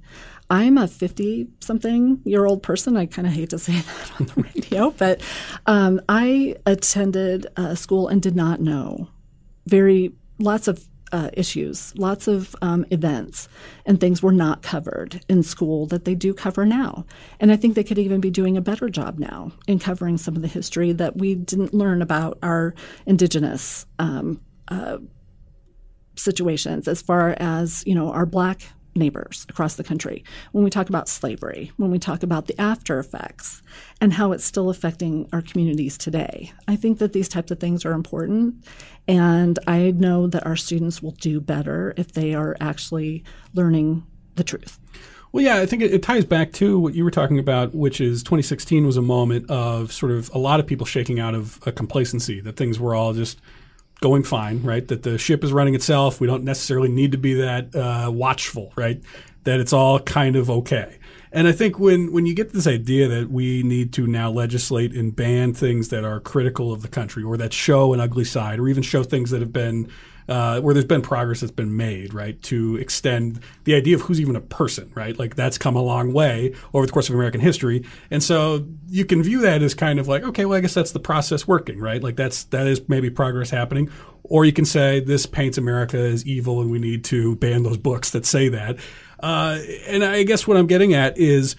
[0.50, 2.98] I'm a 50 something year old person.
[2.98, 5.22] I kind of hate to say that on the radio but
[5.66, 9.08] um, i attended a school and did not know
[9.66, 13.48] very lots of uh, issues, lots of um, events
[13.86, 17.06] and things were not covered in school that they do cover now.
[17.40, 20.36] And I think they could even be doing a better job now in covering some
[20.36, 22.74] of the history that we didn't learn about our
[23.06, 24.98] indigenous um, uh,
[26.16, 28.64] situations as far as, you know, our black
[28.96, 33.00] neighbors across the country, when we talk about slavery, when we talk about the after
[33.00, 33.62] effects
[34.02, 36.52] and how it's still affecting our communities today.
[36.68, 38.66] I think that these types of things are important.
[39.08, 43.24] And I know that our students will do better if they are actually
[43.54, 44.80] learning the truth.
[45.32, 48.00] Well, yeah, I think it, it, ties back to what you were talking about, which
[48.00, 51.60] is 2016 was a moment of sort of a lot of people shaking out of
[51.66, 53.42] a complacency that things were all just
[54.04, 54.86] going fine, right?
[54.90, 56.20] That the ship is running itself.
[56.20, 59.02] We don't necessarily need to be that uh, watchful, right?
[59.46, 60.98] That it's all kind of okay.
[61.34, 64.94] And I think when, when you get this idea that we need to now legislate
[64.94, 68.60] and ban things that are critical of the country or that show an ugly side
[68.60, 69.90] or even show things that have been
[70.30, 74.22] uh, where there's been progress that's been made, right, to extend the idea of who's
[74.22, 75.18] even a person, right?
[75.18, 79.06] Like that's come a long way over the course of American history, and so you
[79.06, 81.80] can view that as kind of like, okay, well, I guess that's the process working,
[81.80, 82.02] right?
[82.02, 83.90] Like that's that is maybe progress happening,
[84.24, 87.78] or you can say this paints America as evil, and we need to ban those
[87.78, 88.78] books that say that.
[89.24, 89.58] Uh,
[89.88, 91.56] and I guess what I'm getting at is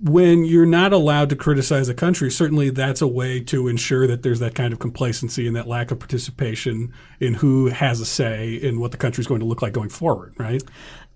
[0.00, 4.22] when you're not allowed to criticize a country, certainly that's a way to ensure that
[4.22, 8.54] there's that kind of complacency and that lack of participation in who has a say
[8.54, 10.62] in what the country is going to look like going forward, right?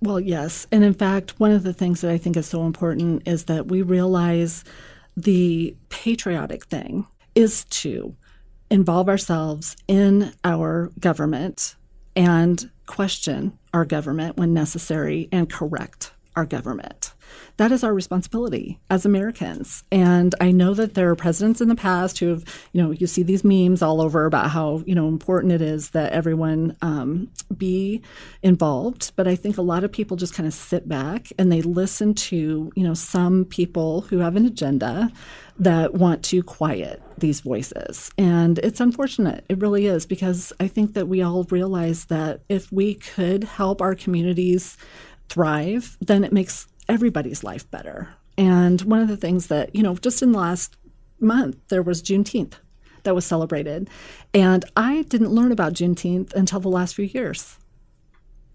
[0.01, 0.67] Well, yes.
[0.73, 3.69] And in fact, one of the things that I think is so important is that
[3.69, 4.65] we realize
[5.17, 8.17] the patriotic thing is to
[8.71, 11.77] involve ourselves in our government
[12.17, 17.13] and question our government when necessary and correct our government.
[17.59, 19.85] That is our responsibility as Americans.
[19.93, 23.07] And I know that there are presidents in the past who have, you know, you
[23.07, 27.29] see these memes all over about how, you know, important it is that everyone um,
[27.57, 28.03] be
[28.43, 29.13] involved.
[29.17, 32.15] But I think a lot of people just kind of sit back and they listen
[32.15, 35.11] to, you know, some people who have an agenda
[35.59, 38.11] that want to quiet these voices.
[38.19, 39.47] And it's unfortunate.
[39.49, 43.81] It really is because I think that we all realize that if we could help
[43.81, 44.77] our communities
[45.31, 48.11] thrive, then it makes everybody's life better.
[48.37, 50.77] And one of the things that, you know, just in the last
[51.19, 52.55] month, there was Juneteenth
[53.05, 53.89] that was celebrated.
[54.35, 57.57] And I didn't learn about Juneteenth until the last few years.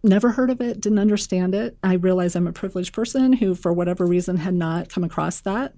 [0.03, 1.77] Never heard of it, didn't understand it.
[1.83, 5.73] I realize I'm a privileged person who, for whatever reason, had not come across that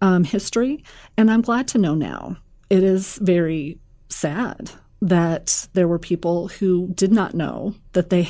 [0.00, 0.84] um, history.
[1.16, 2.36] And I'm glad to know now.
[2.70, 4.70] It is very sad
[5.02, 8.28] that there were people who did not know that they,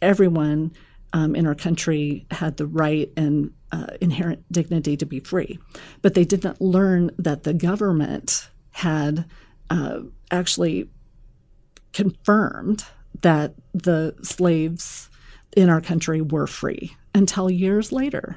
[0.00, 0.72] everyone
[1.12, 5.58] um, in our country had the right and uh, inherent dignity to be free.
[6.02, 9.26] But they didn't learn that the government had
[9.70, 10.00] uh,
[10.30, 10.88] actually
[11.92, 12.84] confirmed
[13.24, 15.08] that the slaves
[15.56, 18.36] in our country were free until years later.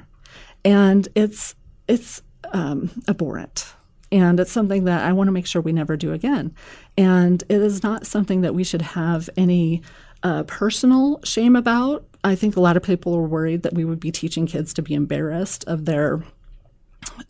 [0.64, 1.54] And it's,
[1.86, 2.22] it's
[2.52, 3.74] um, abhorrent.
[4.10, 6.54] And it's something that I want to make sure we never do again.
[6.96, 9.82] And it is not something that we should have any
[10.22, 12.06] uh, personal shame about.
[12.24, 14.82] I think a lot of people are worried that we would be teaching kids to
[14.82, 16.22] be embarrassed of their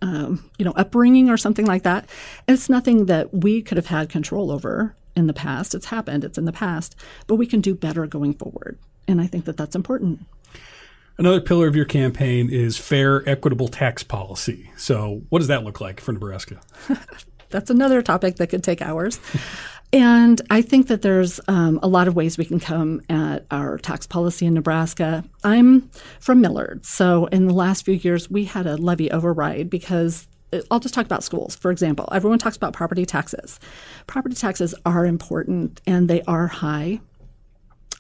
[0.01, 2.09] um, you know, upbringing or something like that.
[2.47, 5.75] It's nothing that we could have had control over in the past.
[5.75, 6.97] It's happened, it's in the past,
[7.27, 8.79] but we can do better going forward.
[9.07, 10.21] And I think that that's important.
[11.17, 14.71] Another pillar of your campaign is fair, equitable tax policy.
[14.77, 16.61] So, what does that look like for Nebraska?
[17.51, 19.19] that's another topic that could take hours.
[19.93, 23.79] And I think that there's um, a lot of ways we can come at our
[23.79, 25.25] tax policy in Nebraska.
[25.43, 25.91] I'm
[26.21, 26.85] from Millard.
[26.85, 30.29] So in the last few years, we had a levy override because
[30.71, 32.09] I'll just talk about schools, for example.
[32.13, 33.61] Everyone talks about property taxes.
[34.07, 37.01] Property taxes are important and they are high.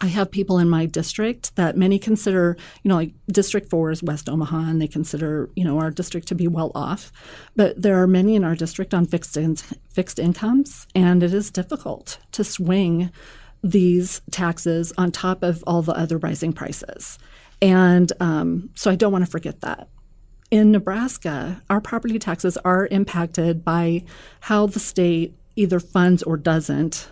[0.00, 4.02] I have people in my district that many consider, you know, like District 4 is
[4.02, 7.10] West Omaha, and they consider, you know, our district to be well off.
[7.56, 9.56] But there are many in our district on fixed, in,
[9.90, 13.10] fixed incomes, and it is difficult to swing
[13.64, 17.18] these taxes on top of all the other rising prices.
[17.60, 19.88] And um, so I don't want to forget that.
[20.50, 24.04] In Nebraska, our property taxes are impacted by
[24.40, 27.10] how the state either funds or doesn't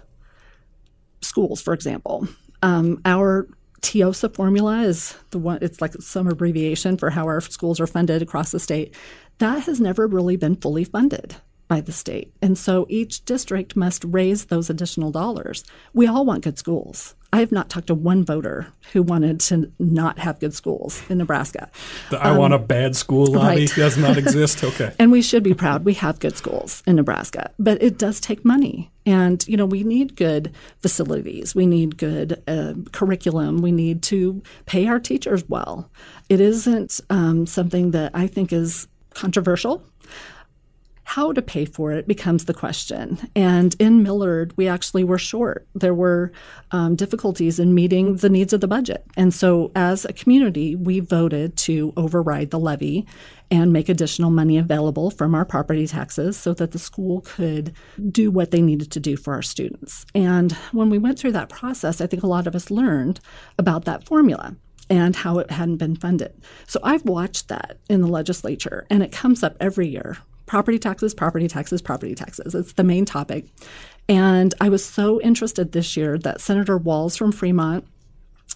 [1.20, 2.28] schools, for example.
[2.62, 3.46] Um, our
[3.82, 8.22] TEEOSA formula is the one, it's like some abbreviation for how our schools are funded
[8.22, 8.94] across the state.
[9.38, 11.36] That has never really been fully funded
[11.68, 12.32] by the state.
[12.40, 15.64] And so each district must raise those additional dollars.
[15.92, 17.14] We all want good schools.
[17.36, 21.18] I have not talked to one voter who wanted to not have good schools in
[21.18, 21.70] Nebraska.
[22.08, 23.74] The I um, want a bad school lobby right.
[23.76, 24.64] does not exist.
[24.64, 24.94] Okay.
[24.98, 28.42] and we should be proud we have good schools in Nebraska, but it does take
[28.42, 28.90] money.
[29.04, 31.54] And, you know, we need good facilities.
[31.54, 33.60] We need good uh, curriculum.
[33.60, 35.90] We need to pay our teachers well.
[36.30, 39.84] It isn't um, something that I think is controversial
[41.08, 43.16] how to pay for it becomes the question.
[43.36, 45.64] And in Millard, we actually were short.
[45.72, 46.32] There were
[46.72, 49.04] um, difficulties in meeting the needs of the budget.
[49.16, 53.06] And so, as a community, we voted to override the levy
[53.52, 57.72] and make additional money available from our property taxes so that the school could
[58.10, 60.06] do what they needed to do for our students.
[60.12, 63.20] And when we went through that process, I think a lot of us learned
[63.60, 64.56] about that formula
[64.90, 66.34] and how it hadn't been funded.
[66.66, 71.14] So I've watched that in the legislature, and it comes up every year property taxes,
[71.14, 72.54] property taxes, property taxes.
[72.54, 73.46] It's the main topic.
[74.08, 77.84] And I was so interested this year that Senator Walz from Fremont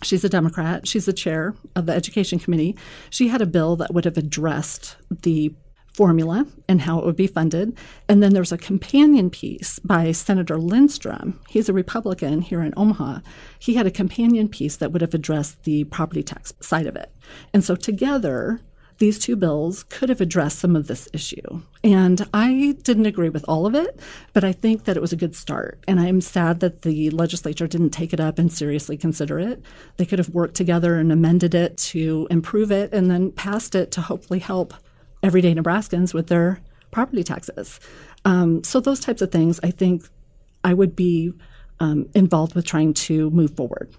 [0.02, 0.88] She's a Democrat.
[0.88, 2.76] She's the chair of the Education Committee.
[3.10, 5.54] She had a bill that would have addressed the
[5.92, 7.76] formula and how it would be funded.
[8.08, 11.38] And then there's a companion piece by Senator Lindstrom.
[11.48, 13.20] He's a Republican here in Omaha.
[13.58, 17.12] He had a companion piece that would have addressed the property tax side of it.
[17.52, 18.60] And so together,
[19.00, 21.62] these two bills could have addressed some of this issue.
[21.82, 23.98] And I didn't agree with all of it,
[24.34, 25.82] but I think that it was a good start.
[25.88, 29.62] And I'm sad that the legislature didn't take it up and seriously consider it.
[29.96, 33.90] They could have worked together and amended it to improve it and then passed it
[33.92, 34.74] to hopefully help
[35.22, 37.80] everyday Nebraskans with their property taxes.
[38.26, 40.06] Um, so, those types of things, I think
[40.62, 41.32] I would be
[41.78, 43.90] um, involved with trying to move forward.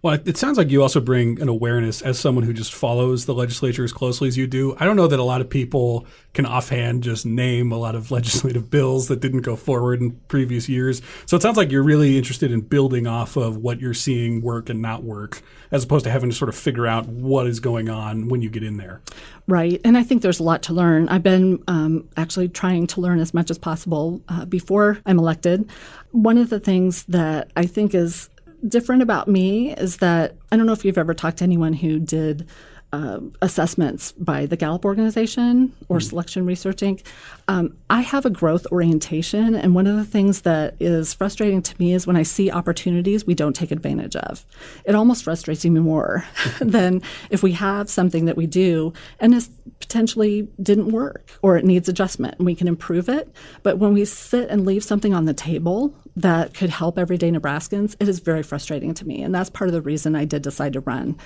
[0.00, 3.34] Well, it sounds like you also bring an awareness as someone who just follows the
[3.34, 4.76] legislature as closely as you do.
[4.78, 8.10] I don't know that a lot of people can offhand just name a lot of
[8.12, 11.02] legislative bills that didn't go forward in previous years.
[11.26, 14.68] So it sounds like you're really interested in building off of what you're seeing work
[14.68, 15.42] and not work,
[15.72, 18.50] as opposed to having to sort of figure out what is going on when you
[18.50, 19.00] get in there.
[19.48, 19.80] Right.
[19.84, 21.08] And I think there's a lot to learn.
[21.08, 25.68] I've been um, actually trying to learn as much as possible uh, before I'm elected.
[26.12, 28.30] One of the things that I think is
[28.66, 31.98] different about me is that I don't know if you've ever talked to anyone who
[31.98, 32.48] did
[32.92, 36.02] uh, assessments by the Gallup organization or mm.
[36.02, 37.02] Selection Research Inc.
[37.46, 41.74] Um, I have a growth orientation, and one of the things that is frustrating to
[41.78, 44.46] me is when I see opportunities we don't take advantage of.
[44.86, 46.24] It almost frustrates me more
[46.60, 49.50] than if we have something that we do and it
[49.80, 53.30] potentially didn't work or it needs adjustment and we can improve it.
[53.62, 57.94] But when we sit and leave something on the table that could help everyday Nebraskans,
[58.00, 59.22] it is very frustrating to me.
[59.22, 61.16] And that's part of the reason I did decide to run.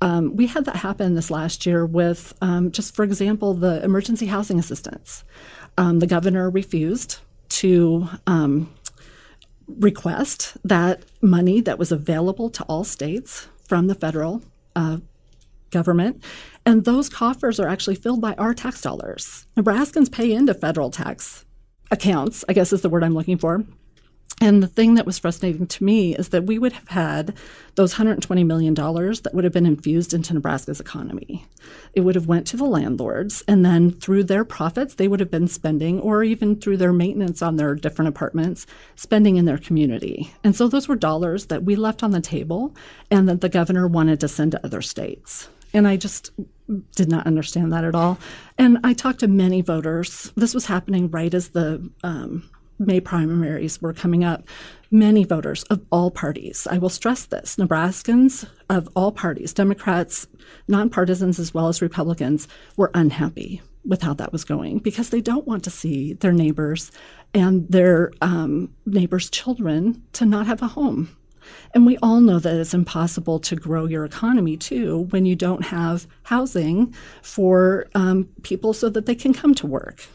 [0.00, 4.26] Um, we had that happen this last year with, um, just for example, the emergency
[4.26, 5.24] housing assistance.
[5.78, 8.72] Um, the governor refused to um,
[9.66, 14.42] request that money that was available to all states from the federal
[14.76, 14.98] uh,
[15.70, 16.22] government.
[16.64, 19.46] And those coffers are actually filled by our tax dollars.
[19.56, 21.44] Nebraskans pay into federal tax
[21.90, 23.64] accounts, I guess is the word I'm looking for.
[24.40, 27.36] And the thing that was frustrating to me is that we would have had
[27.76, 31.46] those $120 million that would have been infused into Nebraska's economy.
[31.94, 35.30] It would have went to the landlords, and then through their profits, they would have
[35.30, 40.32] been spending, or even through their maintenance on their different apartments, spending in their community.
[40.42, 42.74] And so those were dollars that we left on the table
[43.12, 45.48] and that the governor wanted to send to other states.
[45.74, 46.30] And I just
[46.94, 48.18] did not understand that at all.
[48.58, 50.32] And I talked to many voters.
[50.36, 52.48] This was happening right as the um,
[52.78, 54.44] May primaries were coming up,
[54.90, 60.26] many voters of all parties, I will stress this, Nebraskans of all parties, Democrats,
[60.68, 65.46] nonpartisans as well as Republicans, were unhappy with how that was going because they don't
[65.46, 66.92] want to see their neighbors
[67.34, 71.16] and their um, neighbors' children to not have a home.
[71.74, 75.66] And we all know that it's impossible to grow your economy too when you don't
[75.66, 80.06] have housing for um, people so that they can come to work.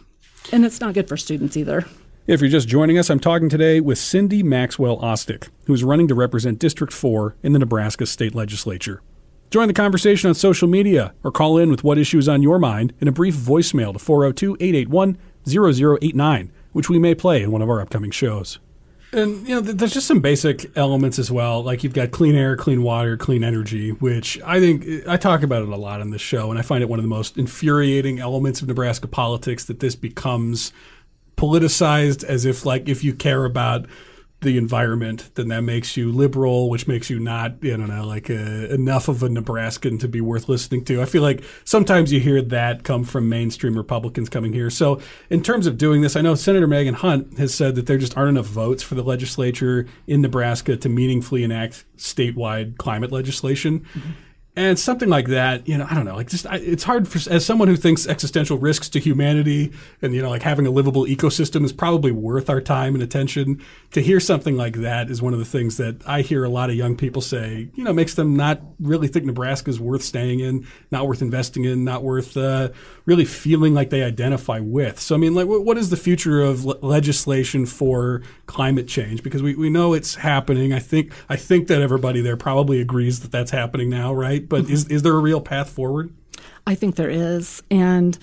[0.51, 1.85] And it's not good for students either.
[2.27, 6.09] If you're just joining us, I'm talking today with Cindy Maxwell Ostdiek, who is running
[6.09, 9.01] to represent District 4 in the Nebraska State Legislature.
[9.49, 12.91] Join the conversation on social media or call in with what issues on your mind
[12.99, 15.17] in a brief voicemail to 402 881
[15.47, 18.59] 0089, which we may play in one of our upcoming shows.
[19.13, 21.63] And you know, there's just some basic elements as well.
[21.63, 25.63] Like you've got clean air, clean water, clean energy, which I think I talk about
[25.63, 28.19] it a lot on this show, and I find it one of the most infuriating
[28.19, 30.73] elements of Nebraska politics that this becomes
[31.37, 33.85] politicized as if like if you care about
[34.41, 38.29] the environment, then that makes you liberal, which makes you not, I don't know, like
[38.29, 41.01] a, uh, enough of a Nebraskan to be worth listening to.
[41.01, 44.69] I feel like sometimes you hear that come from mainstream Republicans coming here.
[44.69, 47.97] So, in terms of doing this, I know Senator Megan Hunt has said that there
[47.97, 53.79] just aren't enough votes for the legislature in Nebraska to meaningfully enact statewide climate legislation.
[53.79, 54.11] Mm-hmm.
[54.57, 57.19] And something like that, you know, I don't know, like just I, it's hard for
[57.31, 61.05] as someone who thinks existential risks to humanity and you know, like having a livable
[61.05, 63.63] ecosystem is probably worth our time and attention.
[63.91, 66.71] To hear something like that is one of the things that I hear a lot
[66.71, 70.39] of young people say, you know, makes them not really think Nebraska is worth staying
[70.39, 72.69] in, not worth investing in, not worth uh,
[73.05, 74.99] really feeling like they identify with.
[74.99, 79.21] So, I mean, like, what is the future of le- legislation for climate change?
[79.21, 80.73] Because we, we know it's happening.
[80.73, 84.46] I think I think that everybody there probably agrees that that's happening now, right?
[84.47, 86.13] But is is there a real path forward?
[86.65, 88.17] I think there is, and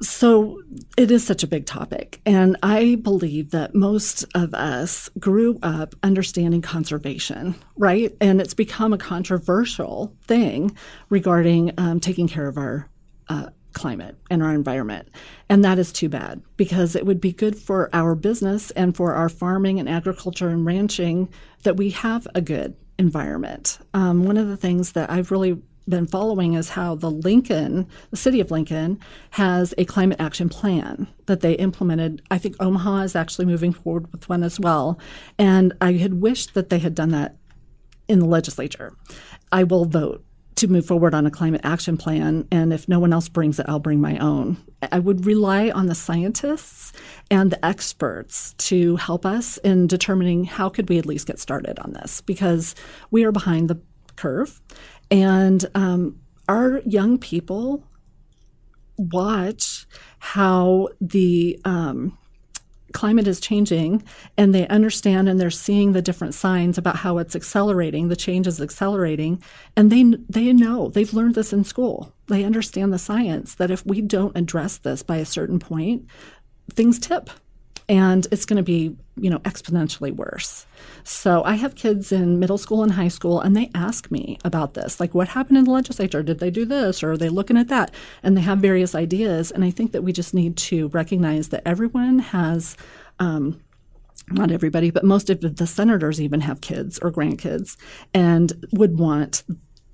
[0.00, 0.60] so
[0.96, 2.20] it is such a big topic.
[2.26, 8.14] And I believe that most of us grew up understanding conservation, right?
[8.20, 10.76] And it's become a controversial thing
[11.10, 12.88] regarding um, taking care of our
[13.28, 15.08] uh, climate and our environment.
[15.48, 19.14] And that is too bad because it would be good for our business and for
[19.14, 21.28] our farming and agriculture and ranching
[21.62, 23.78] that we have a good environment.
[23.94, 28.16] Um, one of the things that I've really been following is how the Lincoln, the
[28.16, 28.98] city of Lincoln,
[29.30, 32.22] has a climate action plan that they implemented.
[32.30, 34.98] I think Omaha is actually moving forward with one as well.
[35.38, 37.36] And I had wished that they had done that
[38.08, 38.94] in the legislature.
[39.50, 40.24] I will vote
[40.58, 42.46] to move forward on a climate action plan.
[42.50, 44.58] And if no one else brings it, I'll bring my own.
[44.92, 46.92] I would rely on the scientists
[47.30, 51.78] and the experts to help us in determining how could we at least get started
[51.80, 52.74] on this because
[53.10, 53.80] we are behind the
[54.16, 54.60] curve.
[55.10, 57.84] And um, our young people
[58.96, 59.86] watch
[60.18, 62.18] how the um,
[62.92, 64.02] climate is changing
[64.36, 68.46] and they understand and they're seeing the different signs about how it's accelerating the change
[68.46, 69.42] is accelerating
[69.76, 72.12] and they they know they've learned this in school.
[72.26, 76.06] They understand the science that if we don't address this by a certain point
[76.74, 77.30] things tip
[77.88, 80.66] and it's going to be you know exponentially worse.
[81.04, 84.74] So i have kids in middle school and high school and they ask me about
[84.74, 86.22] this like what happened in the legislature?
[86.22, 87.94] Did they do this or are they looking at that?
[88.22, 91.62] And they have various ideas and i think that we just need to recognize that
[91.66, 92.76] everyone has
[93.18, 93.60] um,
[94.30, 97.76] not everybody, but most of the senators even have kids or grandkids
[98.12, 99.42] and would want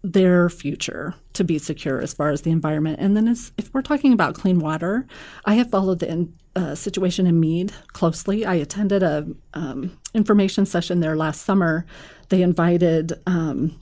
[0.03, 2.99] their future to be secure as far as the environment.
[3.01, 5.07] And then, as, if we're talking about clean water,
[5.45, 6.11] I have followed the
[6.57, 8.45] uh, situation in Mead closely.
[8.45, 11.87] I attended a um, information session there last summer.
[12.29, 13.79] They invited um,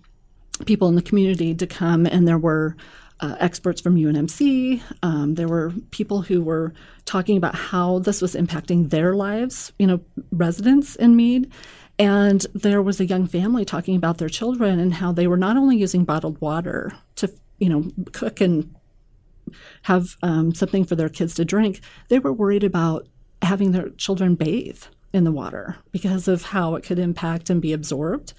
[0.67, 2.77] people in the community to come, and there were
[3.21, 4.83] uh, experts from UNMC.
[5.03, 9.87] Um, there were people who were talking about how this was impacting their lives, you
[9.87, 10.01] know,
[10.33, 11.51] residents in Mead.
[11.99, 15.57] And there was a young family talking about their children and how they were not
[15.57, 18.75] only using bottled water to, you know, cook and
[19.83, 23.09] have um, something for their kids to drink, they were worried about
[23.43, 24.83] having their children bathe
[25.13, 28.33] in the water because of how it could impact and be absorbed.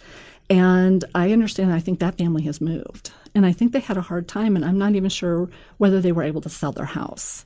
[0.49, 3.11] And I understand, I think that family has moved.
[3.35, 6.11] And I think they had a hard time, and I'm not even sure whether they
[6.11, 7.45] were able to sell their house.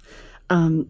[0.49, 0.89] Um,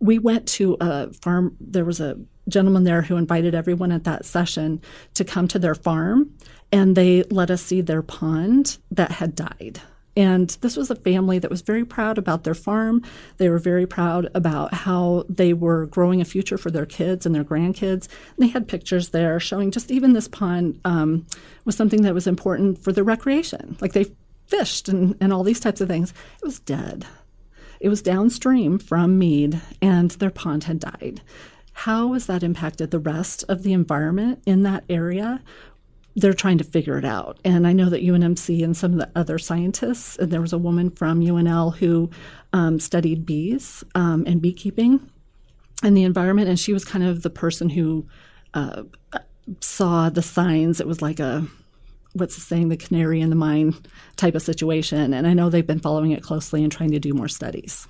[0.00, 4.24] we went to a farm, there was a gentleman there who invited everyone at that
[4.24, 4.80] session
[5.14, 6.34] to come to their farm,
[6.72, 9.80] and they let us see their pond that had died.
[10.16, 13.02] And this was a family that was very proud about their farm.
[13.36, 17.34] They were very proud about how they were growing a future for their kids and
[17.34, 18.08] their grandkids.
[18.36, 21.26] And they had pictures there showing just even this pond um,
[21.64, 23.76] was something that was important for their recreation.
[23.80, 24.06] Like they
[24.48, 26.12] fished and, and all these types of things.
[26.42, 27.06] It was dead.
[27.78, 31.22] It was downstream from Mead, and their pond had died.
[31.72, 35.40] How has that impacted the rest of the environment in that area?
[36.16, 37.38] They're trying to figure it out.
[37.44, 40.58] And I know that UNMC and some of the other scientists, and there was a
[40.58, 42.10] woman from UNL who
[42.52, 45.08] um, studied bees um, and beekeeping
[45.82, 48.06] and the environment, and she was kind of the person who
[48.54, 48.82] uh,
[49.60, 50.80] saw the signs.
[50.80, 51.46] It was like a
[52.12, 53.74] what's the saying, the canary in the mine
[54.16, 55.14] type of situation.
[55.14, 57.86] And I know they've been following it closely and trying to do more studies.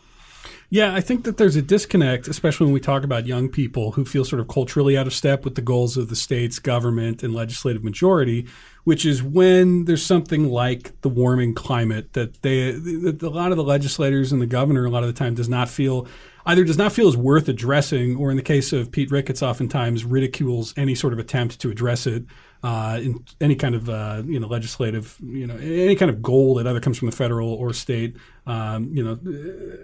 [0.72, 4.04] Yeah, I think that there's a disconnect, especially when we talk about young people who
[4.04, 7.34] feel sort of culturally out of step with the goals of the state's government and
[7.34, 8.46] legislative majority,
[8.84, 13.56] which is when there's something like the warming climate that they, that a lot of
[13.56, 16.06] the legislators and the governor a lot of the time does not feel
[16.46, 20.04] either does not feel is worth addressing, or in the case of Pete Ricketts, oftentimes
[20.04, 22.24] ridicules any sort of attempt to address it
[22.62, 26.54] uh, in any kind of uh, you know legislative you know any kind of goal
[26.54, 28.16] that either comes from the federal or state.
[28.46, 29.18] Um, you know,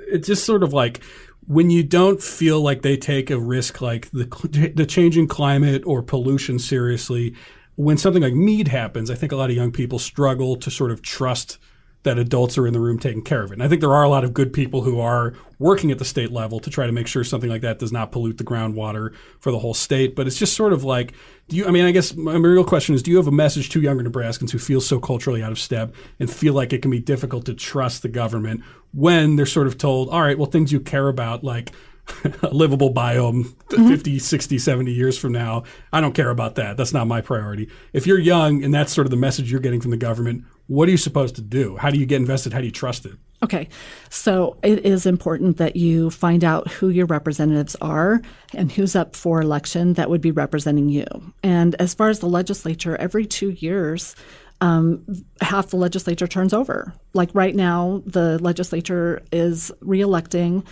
[0.09, 1.02] it's just sort of like
[1.46, 6.02] when you don't feel like they take a risk like the the changing climate or
[6.02, 7.34] pollution seriously.
[7.78, 10.90] When something like Mead happens, I think a lot of young people struggle to sort
[10.90, 11.59] of trust
[12.07, 13.54] that adults are in the room taking care of it.
[13.54, 16.04] And I think there are a lot of good people who are working at the
[16.04, 19.12] state level to try to make sure something like that does not pollute the groundwater
[19.40, 20.14] for the whole state.
[20.14, 21.12] But it's just sort of like,
[21.48, 23.70] do you, I mean, I guess my real question is, do you have a message
[23.70, 26.92] to younger Nebraskans who feel so culturally out of step and feel like it can
[26.92, 28.62] be difficult to trust the government
[28.94, 31.72] when they're sort of told, all right, well, things you care about, like
[32.42, 33.88] a livable biome mm-hmm.
[33.88, 35.64] 50, 60, 70 years from now.
[35.92, 36.76] I don't care about that.
[36.76, 37.68] That's not my priority.
[37.92, 40.89] If you're young and that's sort of the message you're getting from the government, what
[40.89, 41.77] are you supposed to do?
[41.77, 42.53] How do you get invested?
[42.53, 43.12] How do you trust it?
[43.43, 43.69] Okay,
[44.09, 48.23] so it is important that you find out who your representatives are
[48.55, 51.05] and who's up for election that would be representing you.
[51.43, 54.17] And as far as the legislature, every two years,
[54.62, 55.05] um,
[55.43, 56.95] half the legislature turns over.
[57.12, 60.64] Like right now, the legislature is reelecting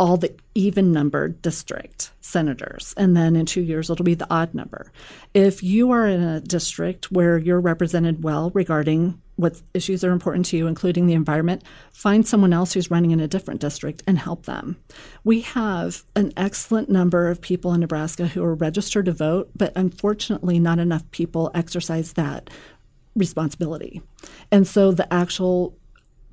[0.00, 2.92] all the even numbered district senators.
[2.96, 4.90] And then in two years, it'll be the odd number.
[5.32, 10.46] If you are in a district where you're represented well regarding what issues are important
[10.46, 14.18] to you, including the environment, find someone else who's running in a different district and
[14.18, 14.76] help them.
[15.22, 19.72] We have an excellent number of people in Nebraska who are registered to vote, but
[19.76, 22.50] unfortunately, not enough people exercise that
[23.14, 24.02] responsibility.
[24.50, 25.77] And so the actual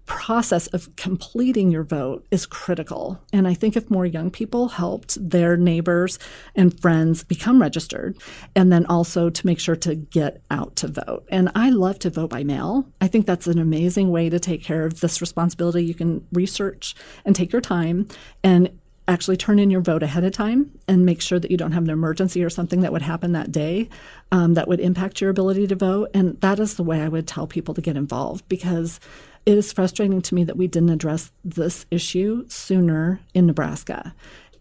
[0.06, 3.20] process of completing your vote is critical.
[3.34, 6.20] And I think if more young people helped their neighbors
[6.56, 8.18] and friends become registered,
[8.56, 11.26] and then also to make sure to get out to vote.
[11.30, 12.88] And I love to vote by mail.
[13.02, 15.84] I think that's an amazing way to take care of this responsibility.
[15.84, 16.96] You can research
[17.26, 18.08] and take your time
[18.44, 21.74] and actually turn in your vote ahead of time and make sure that you don't
[21.74, 23.88] have an emergency or something that would happen that day
[24.32, 26.10] um, that would impact your ability to vote.
[26.14, 29.00] And that is the way I would tell people to get involved because
[29.46, 34.14] it is frustrating to me that we didn't address this issue sooner in Nebraska.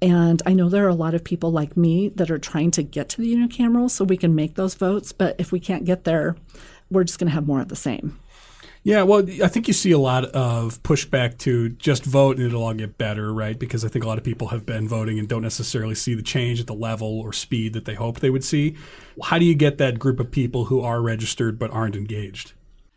[0.03, 2.83] And I know there are a lot of people like me that are trying to
[2.83, 5.13] get to the unicameral so we can make those votes.
[5.13, 6.37] But if we can't get there,
[6.91, 8.21] we're just going to have more of the same.
[8.83, 12.63] Yeah, well, I think you see a lot of pushback to just vote and it'll
[12.63, 13.59] all get better, right?
[13.59, 16.23] Because I think a lot of people have been voting and don't necessarily see the
[16.23, 18.77] change at the level or speed that they hoped they would see.
[19.23, 22.53] How do you get that group of people who are registered but aren't engaged?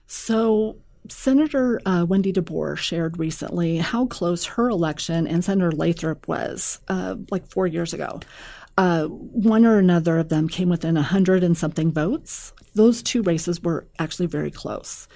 [0.07, 0.75] So,
[1.09, 7.15] Senator uh, Wendy DeBoer shared recently how close her election and Senator Lathrop was uh,
[7.31, 8.19] like four years ago.
[8.77, 12.53] Uh, one or another of them came within a hundred and something votes.
[12.75, 15.07] Those two races were actually very close.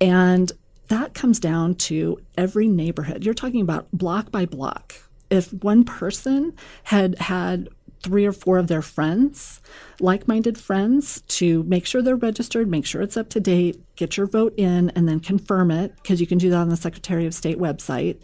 [0.00, 0.52] And
[0.88, 3.24] that comes down to every neighborhood.
[3.24, 4.94] You're talking about block by block.
[5.30, 7.68] If one person had had
[8.02, 9.60] three or four of their friends,
[10.00, 14.16] like minded friends, to make sure they're registered, make sure it's up to date, get
[14.16, 17.26] your vote in, and then confirm it, because you can do that on the Secretary
[17.26, 18.18] of State website.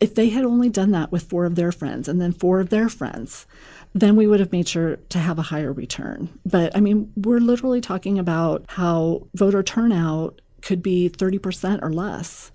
[0.00, 2.70] If they had only done that with four of their friends and then four of
[2.70, 3.46] their friends,
[3.94, 6.28] then we would have made sure to have a higher return.
[6.46, 12.50] But I mean, we're literally talking about how voter turnout could be 30% or less.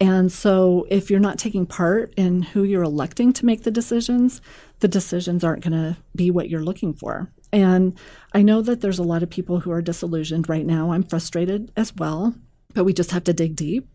[0.00, 4.40] And so, if you're not taking part in who you're electing to make the decisions,
[4.80, 7.30] the decisions aren't going to be what you're looking for.
[7.52, 7.98] And
[8.32, 10.92] I know that there's a lot of people who are disillusioned right now.
[10.92, 12.34] I'm frustrated as well,
[12.74, 13.88] but we just have to dig deep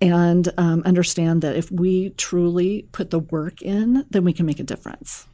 [0.00, 4.60] and um, understand that if we truly put the work in, then we can make
[4.60, 5.26] a difference.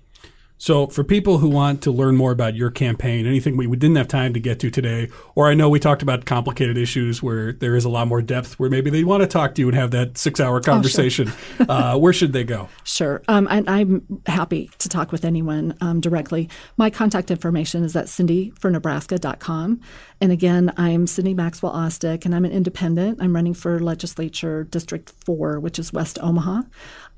[0.63, 3.97] So, for people who want to learn more about your campaign, anything we, we didn't
[3.97, 7.53] have time to get to today, or I know we talked about complicated issues where
[7.53, 9.77] there is a lot more depth, where maybe they want to talk to you and
[9.77, 11.67] have that six hour conversation, oh, sure.
[11.69, 12.69] uh, where should they go?
[12.85, 13.25] Sure.
[13.27, 16.49] Um, and I'm happy to talk with anyone um, directly.
[16.77, 19.81] My contact information is at cindyfornebraska.com.
[20.21, 23.19] And again, I'm Cindy Maxwell Ostdiek, and I'm an independent.
[23.21, 26.63] I'm running for Legislature District 4, which is West Omaha.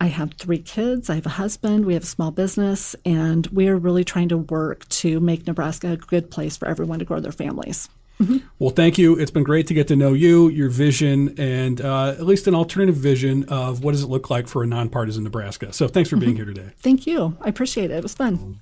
[0.00, 3.76] I have three kids, I have a husband, we have a small business, and we're
[3.76, 7.32] really trying to work to make Nebraska a good place for everyone to grow their
[7.32, 7.88] families.
[8.20, 8.38] Mm-hmm.
[8.58, 9.18] Well, thank you.
[9.18, 12.54] It's been great to get to know you, your vision, and uh, at least an
[12.54, 15.72] alternative vision of what does it look like for a nonpartisan Nebraska.
[15.72, 16.44] So thanks for being mm-hmm.
[16.44, 16.70] here today.
[16.78, 17.36] Thank you.
[17.40, 17.94] I appreciate it.
[17.94, 18.60] It was fun.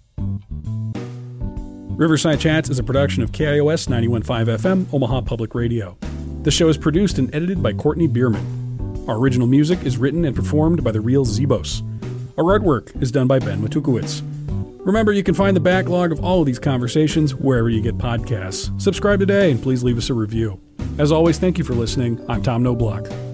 [1.96, 5.96] Riverside Chats is a production of KIOS 91.5 FM, Omaha Public Radio.
[6.42, 8.71] The show is produced and edited by Courtney Bierman.
[9.08, 11.82] Our original music is written and performed by the real Zebos.
[12.38, 14.22] Our artwork is done by Ben Matukowicz.
[14.86, 18.80] Remember, you can find the backlog of all of these conversations wherever you get podcasts.
[18.80, 20.60] Subscribe today and please leave us a review.
[20.98, 22.24] As always, thank you for listening.
[22.28, 23.31] I'm Tom Knobloch.